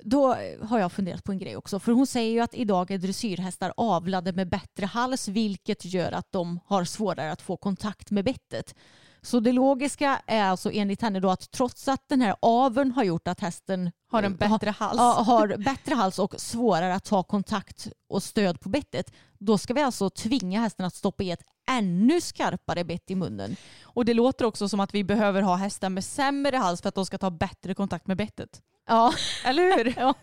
[0.03, 1.79] Då har jag funderat på en grej också.
[1.79, 6.31] För hon säger ju att idag är dressyrhästar avlade med bättre hals vilket gör att
[6.31, 8.75] de har svårare att få kontakt med bettet.
[9.21, 13.03] Så det logiska är alltså enligt henne då att trots att den här aveln har
[13.03, 14.97] gjort att hästen Har en bättre hals.
[14.97, 19.13] ja, har bättre hals och svårare att ta kontakt och stöd på bettet.
[19.39, 23.55] Då ska vi alltså tvinga hästen att stoppa i ett ännu skarpare bett i munnen.
[23.83, 26.95] Och det låter också som att vi behöver ha hästar med sämre hals för att
[26.95, 28.61] de ska ta bättre kontakt med bettet.
[28.87, 29.13] Ja,
[29.45, 29.93] Eller hur?
[29.97, 30.13] ja.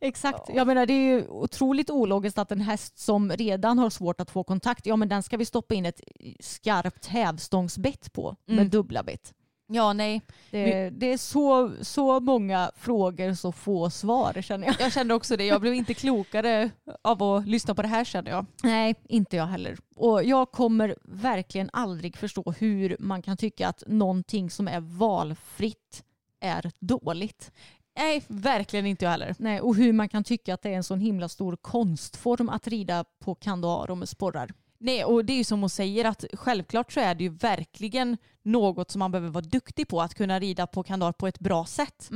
[0.00, 0.48] Exakt.
[0.54, 4.30] Jag menar det är ju otroligt ologiskt att en häst som redan har svårt att
[4.30, 6.00] få kontakt, ja men den ska vi stoppa in ett
[6.40, 8.70] skarpt hävstångsbett på med Mm.
[8.70, 9.32] dubbla bett.
[9.68, 10.20] Ja, nej.
[10.50, 14.76] Det, det är så, så många frågor, så få svar känner jag.
[14.80, 15.46] Jag kände också det.
[15.46, 16.70] Jag blev inte klokare
[17.04, 18.46] av att lyssna på det här känner jag.
[18.62, 19.76] Nej, inte jag heller.
[19.96, 26.02] Och jag kommer verkligen aldrig förstå hur man kan tycka att någonting som är valfritt
[26.40, 27.52] är dåligt.
[27.98, 29.34] Nej, verkligen inte jag heller.
[29.38, 32.68] Nej, och hur man kan tycka att det är en sån himla stor konstform att
[32.68, 34.52] rida på kandar och med sporrar.
[34.78, 38.16] Nej, och det är ju som hon säger att självklart så är det ju verkligen
[38.42, 41.64] något som man behöver vara duktig på att kunna rida på kandar på ett bra
[41.64, 42.10] sätt.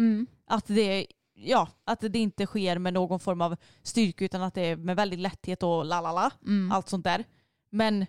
[0.46, 4.60] Att det ja, att det inte sker med någon form av styrka utan att det
[4.60, 6.30] är med väldigt lätthet och lalala,
[6.72, 7.24] allt sånt där.
[7.70, 8.06] Men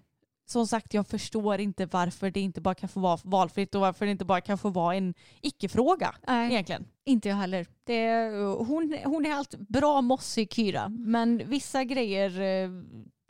[0.51, 4.05] som sagt, jag förstår inte varför det inte bara kan få vara valfritt och varför
[4.05, 6.51] det inte bara kan få vara en icke-fråga Nej.
[6.51, 6.85] egentligen.
[7.05, 7.65] Inte jag heller.
[7.83, 12.69] Det är, hon, hon är allt bra mossig Kyra, men vissa grejer eh,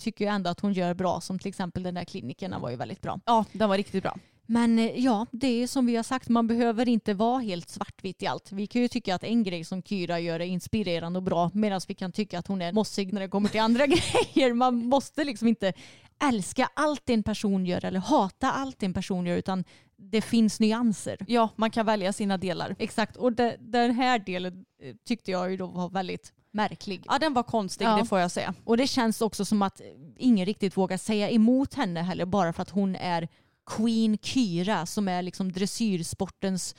[0.02, 2.76] tycker jag ändå att hon gör bra, som till exempel den där klinikerna var ju
[2.76, 3.20] väldigt bra.
[3.26, 4.18] Ja, den var riktigt bra.
[4.46, 8.24] Men eh, ja, det är som vi har sagt, man behöver inte vara helt svartvitt
[8.24, 8.52] i allt.
[8.52, 11.82] Vi kan ju tycka att en grej som Kyra gör är inspirerande och bra, medan
[11.88, 13.88] vi kan tycka att hon är mossig när det kommer till andra
[14.34, 14.54] grejer.
[14.54, 15.74] Man måste liksom inte
[16.22, 19.64] älska allt en person gör eller hata allt en person gör, utan
[19.98, 21.18] det finns nyanser.
[21.28, 22.76] Ja, man kan välja sina delar.
[22.80, 27.04] Exakt, och det, den här delen eh, tyckte jag ju då var väldigt märklig.
[27.08, 27.98] Ja, den var konstig, Ja.
[27.98, 28.54] det får jag säga.
[28.64, 29.82] Och det känns också som att
[30.18, 33.28] ingen riktigt vågar säga emot henne heller bara för att hon är
[33.66, 36.76] Queen Kyra som är liksom dressyrsportens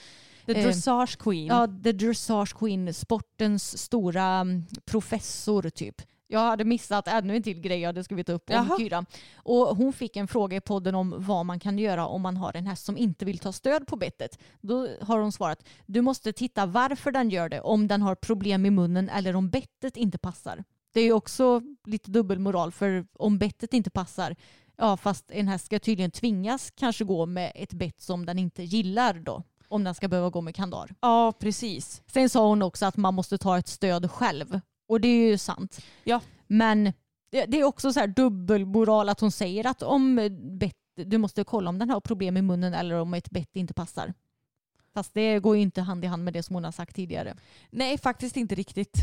[0.47, 1.47] The Eh, Dressage Queen.
[1.47, 6.03] Ja, the dressage queen, sportens stora mm, professor typ.
[6.33, 8.78] Jag hade missat ännu en till grej jag hade skrivit upp om Jaha.
[8.78, 9.05] Kyra.
[9.37, 12.57] Och hon fick en fråga i podden om vad man kan göra om man har
[12.57, 14.39] en häst som inte vill ta stöd på bettet.
[14.61, 18.66] Då har hon svarat, du måste titta varför den gör det, om den har problem
[18.66, 20.64] i munnen eller om bettet inte passar.
[20.93, 24.37] Det är också lite dubbelmoral för om bettet inte passar,
[24.76, 28.62] ja fast en häst ska tydligen tvingas kanske gå med ett bett som den inte
[28.62, 29.43] gillar då.
[29.68, 30.95] Om den ska behöva gå med kandar.
[31.01, 32.03] ja, precis.
[32.07, 34.61] Sen sa hon också att man måste ta ett stöd själv.
[34.93, 35.80] Och det är ju sant.
[36.05, 36.20] Ja.
[36.47, 36.93] Men
[37.30, 40.28] det är också så här dubbelmoral att hon säger att om
[40.59, 43.74] bett, du måste kolla om den har problem i munnen eller om ett bett inte
[43.74, 44.14] passar.
[44.95, 47.36] Fast det går ju inte hand i hand med det som hon har sagt tidigare.
[47.70, 48.97] Nej, faktiskt inte riktigt.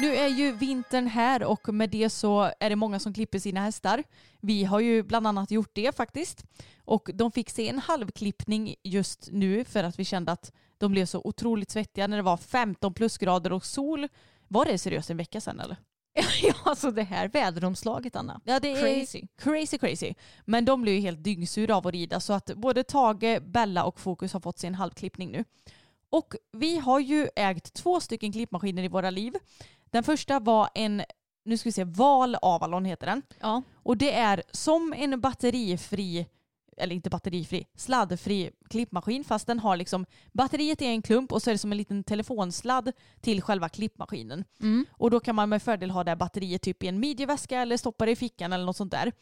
[0.00, 3.60] Nu är ju vintern här och med det så är det många som klipper sina
[3.60, 4.04] hästar.
[4.40, 6.44] Vi har ju bland annat gjort det faktiskt.
[6.84, 11.06] Och de fick se en halvklippning just nu för att vi kände att de blev
[11.06, 14.08] så otroligt svettiga när det var 15 plusgrader och sol.
[14.48, 15.76] Var det seriöst en vecka sedan eller?
[16.42, 18.40] ja, alltså det här väderomslaget Anna.
[18.44, 19.22] Ja, det är Crazy.
[19.38, 20.14] crazy, crazy.
[20.44, 24.00] Men de blev ju helt dyngsura av att rida så att både Tage, Bella och
[24.00, 25.44] Fokus har fått sin halvklippning nu.
[26.10, 29.32] Och vi har ju ägt två stycken klippmaskiner i våra liv.
[29.90, 31.02] Den första var en,
[31.44, 33.22] nu ska vi se, Val Avalon heter den.
[33.40, 33.62] Ja.
[33.74, 36.26] Och det är som en batterifri,
[36.80, 41.50] eller inte batterifri, sladdfri klippmaskin fast den har liksom batteriet i en klump och så
[41.50, 44.44] är det som en liten telefonsladd till själva klippmaskinen.
[44.60, 44.86] Mm.
[44.92, 47.76] Och då kan man med fördel ha det här batteriet typ i en midjeväska eller
[47.76, 49.12] stoppa det i fickan eller något sånt där.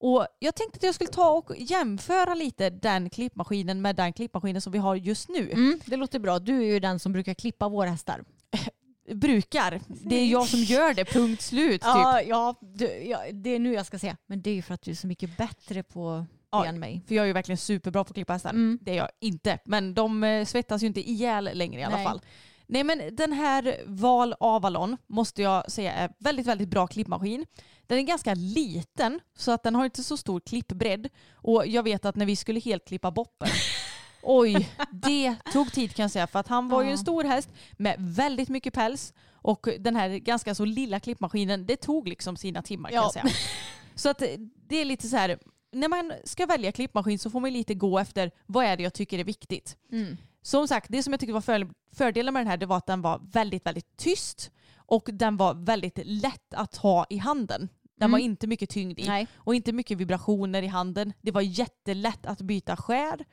[0.00, 4.60] Och jag tänkte att jag skulle ta och jämföra lite den klippmaskinen med den klippmaskinen
[4.60, 5.50] som vi har just nu.
[5.50, 6.38] Mm, det låter bra.
[6.38, 8.24] Du är ju den som brukar klippa våra hästar.
[9.14, 9.80] Brukar.
[9.86, 11.72] Det är jag som gör det, punkt slut.
[11.80, 11.82] Typ.
[11.84, 14.16] Ja, ja, du, ja, det är nu jag ska säga.
[14.26, 16.78] Men det är ju för att du är så mycket bättre på Ja, det än
[16.78, 17.02] mig.
[17.08, 18.50] För jag är ju verkligen superbra på att klippa hästar.
[18.50, 18.78] Mm.
[18.82, 19.58] Det är jag inte.
[19.64, 22.04] Men de eh, svettas ju inte ihjäl längre i alla Nej.
[22.06, 22.20] fall.
[22.66, 27.46] Nej men den här Val Avalon måste jag säga är väldigt, väldigt bra klippmaskin.
[27.86, 31.08] Den är ganska liten så att den har inte så stor klippbredd.
[31.32, 33.48] Och jag vet att när vi skulle helt klippa Boppen
[34.22, 37.48] Oj, det tog tid kan jag säga för att han var ju en stor häst
[37.76, 42.62] med väldigt mycket päls och den här ganska så lilla klippmaskinen det tog liksom sina
[42.62, 43.02] timmar kan Ja.
[43.02, 43.24] jag säga.
[43.94, 44.22] Så att
[44.68, 45.38] det är lite så här,
[45.72, 48.94] när man ska välja klippmaskin så får man lite gå efter vad är det jag
[48.94, 49.76] tycker är viktigt.
[49.92, 50.16] Mm.
[50.42, 52.86] Som sagt, det som jag tyckte var för, fördelen med den här det var att
[52.86, 57.68] den var väldigt, väldigt tyst och den var väldigt lätt att ha i handen.
[57.96, 58.12] Den Mm.
[58.12, 59.26] var inte mycket tyngd i Nej.
[59.34, 61.12] och inte mycket vibrationer i handen.
[61.22, 63.24] Det var jättelätt att byta skär.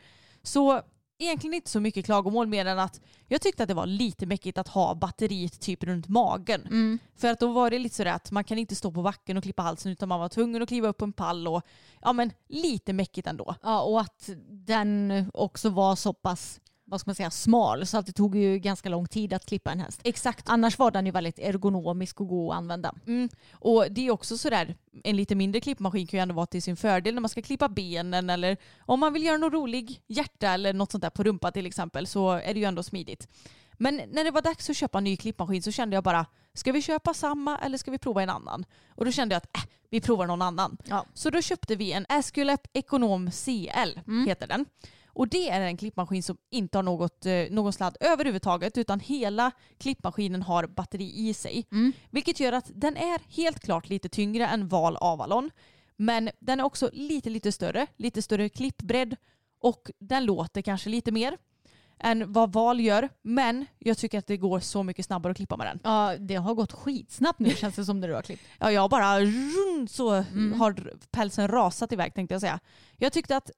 [0.44, 0.82] Så
[1.18, 4.58] egentligen inte så mycket klagomål mer än att jag tyckte att det var lite mäckigt
[4.58, 6.62] att ha batteriet typ runt magen.
[6.62, 7.00] Mm.
[7.16, 9.44] För att då var det lite sådär att man kan inte stå på backen och
[9.44, 11.62] klippa halsen utan man var tvungen att kliva upp på en pall och
[12.02, 13.56] ja men lite mäckigt ändå.
[13.64, 18.06] Ja, och att den också var så pass vad ska man säga, smal så att
[18.06, 20.02] det tog ju ganska lång tid att klippa en häst.
[20.04, 20.50] Exakt.
[20.50, 22.94] Annars var den ju väldigt ergonomisk och god att använda.
[23.08, 23.30] Mm.
[23.54, 26.76] Och det är också sådär, en lite mindre klippmaskin kan ju ändå vara till sin
[26.78, 30.74] fördel när man ska klippa benen eller om man vill göra något rolig hjärta eller
[30.74, 33.28] något sånt där på rumpa till exempel så är det ju ändå smidigt.
[33.78, 36.72] Men när det var dags att köpa en ny klippmaskin så kände jag bara, ska
[36.72, 38.66] vi köpa samma eller ska vi prova en annan?
[38.96, 40.78] Och då kände jag att äh, vi provar någon annan.
[40.84, 41.06] Ja.
[41.14, 44.28] Så då köpte vi en Asculap Econom CL, Mm.
[44.28, 44.66] heter den.
[45.16, 49.52] Och det är en klippmaskin som inte har något, eh, någon sladd överhuvudtaget utan hela
[49.78, 51.66] klippmaskinen har batteri i sig.
[51.72, 51.94] Mm.
[52.10, 55.52] Vilket gör att den är helt klart lite tyngre än Val Avalon.
[55.98, 57.88] Men den är också lite, lite större.
[57.98, 59.16] Lite större klippbredd
[59.60, 61.38] och den låter kanske lite mer
[62.00, 63.10] än vad Val gör.
[63.22, 65.80] Men jag tycker att det går så mycket snabbare att klippa med den.
[65.84, 68.44] ja, det har gått skitsnabbt nu känns det som när du har klippt.
[68.60, 69.16] Ja, jag bara
[69.90, 70.54] så Mm.
[70.60, 72.60] har pälsen rasat iväg tänkte jag säga.
[72.98, 73.52] Jag tyckte att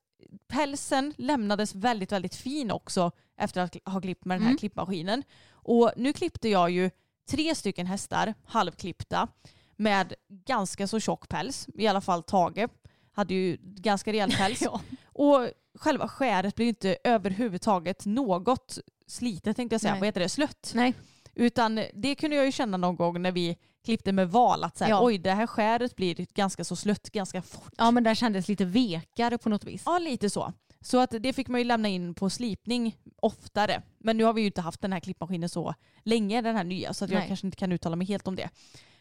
[0.48, 4.58] pälsen lämnades väldigt, väldigt fin också efter att ha klippt med den här Mm.
[4.58, 5.24] klippmaskinen.
[5.52, 6.90] Och nu klippte jag ju
[7.30, 9.28] tre stycken hästar, halvklippta,
[9.76, 11.68] med ganska så tjock päls.
[11.76, 12.68] I alla fall Tage
[13.12, 14.62] hade ju ganska rejäl päls.
[14.62, 14.82] Ja.
[15.06, 15.50] Och
[15.80, 19.92] själva skäret blir inte överhuvudtaget något slitet tänkte jag säga.
[19.94, 20.00] Nej.
[20.00, 20.30] Vad heter det?
[20.30, 20.72] Slött.
[20.76, 20.94] Nej.
[21.36, 23.58] Utan det kunde jag ju känna någon gång när vi
[23.88, 25.04] klippte med val att så här, Ja.
[25.04, 27.74] oj det här skäret blir ganska så slött ganska fort.
[27.78, 29.84] ja, men den kändes lite vekare på något vis.
[29.86, 30.54] Ja lite så.
[30.82, 33.82] Så att det fick man ju lämna in på slipning oftare.
[34.00, 35.74] Men nu har vi ju inte haft den här klippmaskinen så
[36.04, 37.28] länge den här nya så att jag Nej.
[37.28, 38.50] kanske inte kan uttala mig helt om det.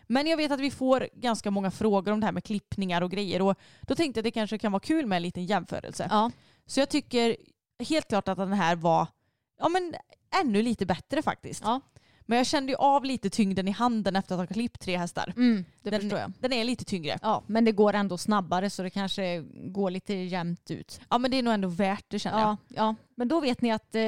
[0.07, 3.11] Men jag vet att vi får ganska många frågor om det här med klippningar och
[3.11, 6.07] grejer och då tänkte jag att det kanske kan vara kul med en liten jämförelse.
[6.11, 6.31] Ja.
[6.67, 7.37] Så jag tycker
[7.89, 9.07] helt klart att den här var
[9.59, 9.95] ja, men
[10.43, 11.63] ännu lite bättre faktiskt.
[11.65, 11.81] Ja.
[12.27, 15.33] Men jag kände ju av lite tyngden i handen efter att ha klippt tre hästar.
[15.37, 16.33] Mm, det den, förstår jag.
[16.41, 17.19] Den är lite tyngre.
[17.23, 21.01] Ja, men det går ändå snabbare så det kanske går lite jämnt ut.
[21.11, 22.49] Ja men det är nog ändå värt det känner jag.
[22.49, 24.03] Ja, ja, men då vet ni att eh,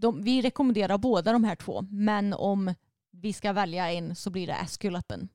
[0.00, 1.82] de, vi rekommenderar båda de här två.
[1.90, 2.74] Men om
[3.10, 5.28] vi ska välja en så blir det Asculapen.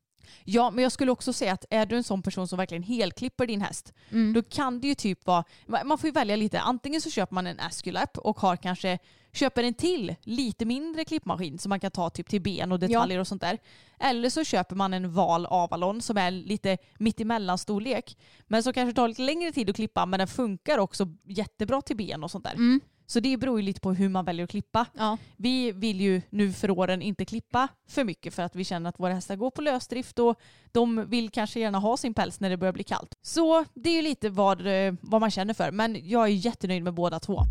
[0.43, 3.47] Ja men jag skulle också säga att är du en sån person som verkligen helklipper
[3.47, 4.33] din häst Mm.
[4.33, 5.43] då kan det ju typ vara,
[5.85, 8.99] man får ju välja lite, antingen så köper man en Asculap och har kanske,
[9.37, 13.19] köper en till lite mindre klippmaskin som man kan ta typ till ben och detaljer
[13.19, 13.57] och sånt där.
[13.99, 18.17] Eller så köper man en Val Avalon som är lite mittemellan storlek
[18.47, 21.97] men som kanske tar lite längre tid att klippa men den funkar också jättebra till
[21.97, 22.53] ben och sånt där.
[22.53, 22.81] Mm.
[23.09, 24.85] Så det beror ju lite på hur man väljer att klippa.
[24.93, 25.17] Ja.
[25.35, 28.99] Vi vill ju nu för åren inte klippa för mycket för att vi känner att
[28.99, 30.39] våra hästar går på lösdrift och
[30.71, 33.15] de vill kanske gärna ha sin päls när det börjar bli kallt.
[33.21, 36.83] Så det är ju lite vad, eh, vad man känner för men jag är jättenöjd
[36.83, 37.43] med båda två.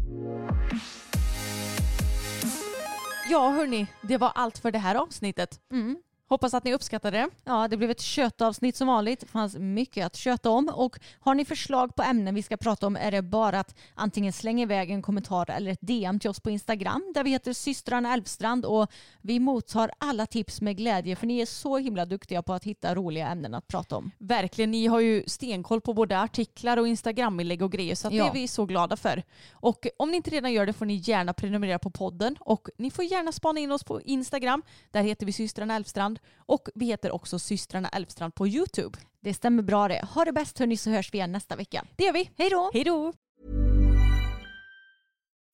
[3.28, 5.60] Ja hörni, det var allt för det här avsnittet.
[5.72, 5.96] Mm.
[6.28, 7.28] Hoppas att ni uppskattade det.
[7.44, 9.20] Ja, det blev ett köttavsnitt som vanligt.
[9.20, 10.68] Det fanns mycket att köta om.
[10.74, 14.32] Och har ni förslag på ämnen vi ska prata om är det bara att antingen
[14.32, 18.12] slänga iväg en kommentar eller ett DM till oss på Instagram där vi heter systrarna
[18.14, 18.90] Älvstrand och
[19.22, 22.94] vi mottar alla tips med glädje för ni är så himla duktiga på att hitta
[22.94, 24.10] roliga ämnen att prata om.
[24.18, 28.28] Verkligen, ni har ju stenkoll på både artiklar och instagraminlägg och grejer så det Ja.
[28.28, 29.22] är vi så glada för.
[29.52, 32.90] Och om ni inte redan gör det får ni gärna prenumerera på podden och ni
[32.90, 34.62] får gärna spana in oss på Instagram.
[34.90, 35.74] Där heter vi systrarna
[36.16, 38.98] Älvstrand och vi heter också systrarna Älvstrand på Youtube.
[39.20, 40.04] Det stämmer bra det.
[40.14, 41.84] Ha det bäst hörni så hörs vi igen nästa vecka.
[41.96, 42.30] Det gör vi.
[42.38, 42.70] Hej då!
[42.72, 43.12] Hej då!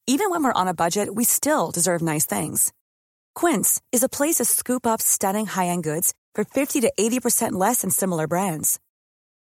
[0.07, 2.73] Even when we're on a budget, we still deserve nice things.
[3.41, 7.83] Quince is a place to scoop up stunning high-end goods for 50 to 80% less
[7.83, 8.81] than similar brands.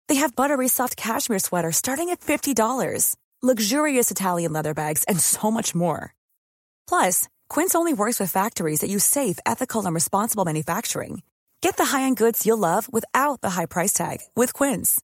[0.09, 5.51] They have buttery soft cashmere sweaters starting at $50, luxurious Italian leather bags, and so
[5.51, 6.15] much more.
[6.89, 11.22] Plus, Quince only works with factories that use safe, ethical, and responsible manufacturing.
[11.61, 15.01] Get the high-end goods you'll love without the high price tag with Quince.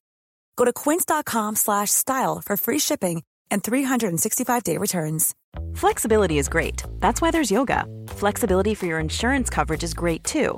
[0.55, 5.35] Go to quince.com slash style for free shipping and 365-day returns.
[5.75, 6.83] Flexibility is great.
[6.99, 7.85] That's why there's yoga.
[8.07, 10.57] Flexibility for your insurance coverage is great too.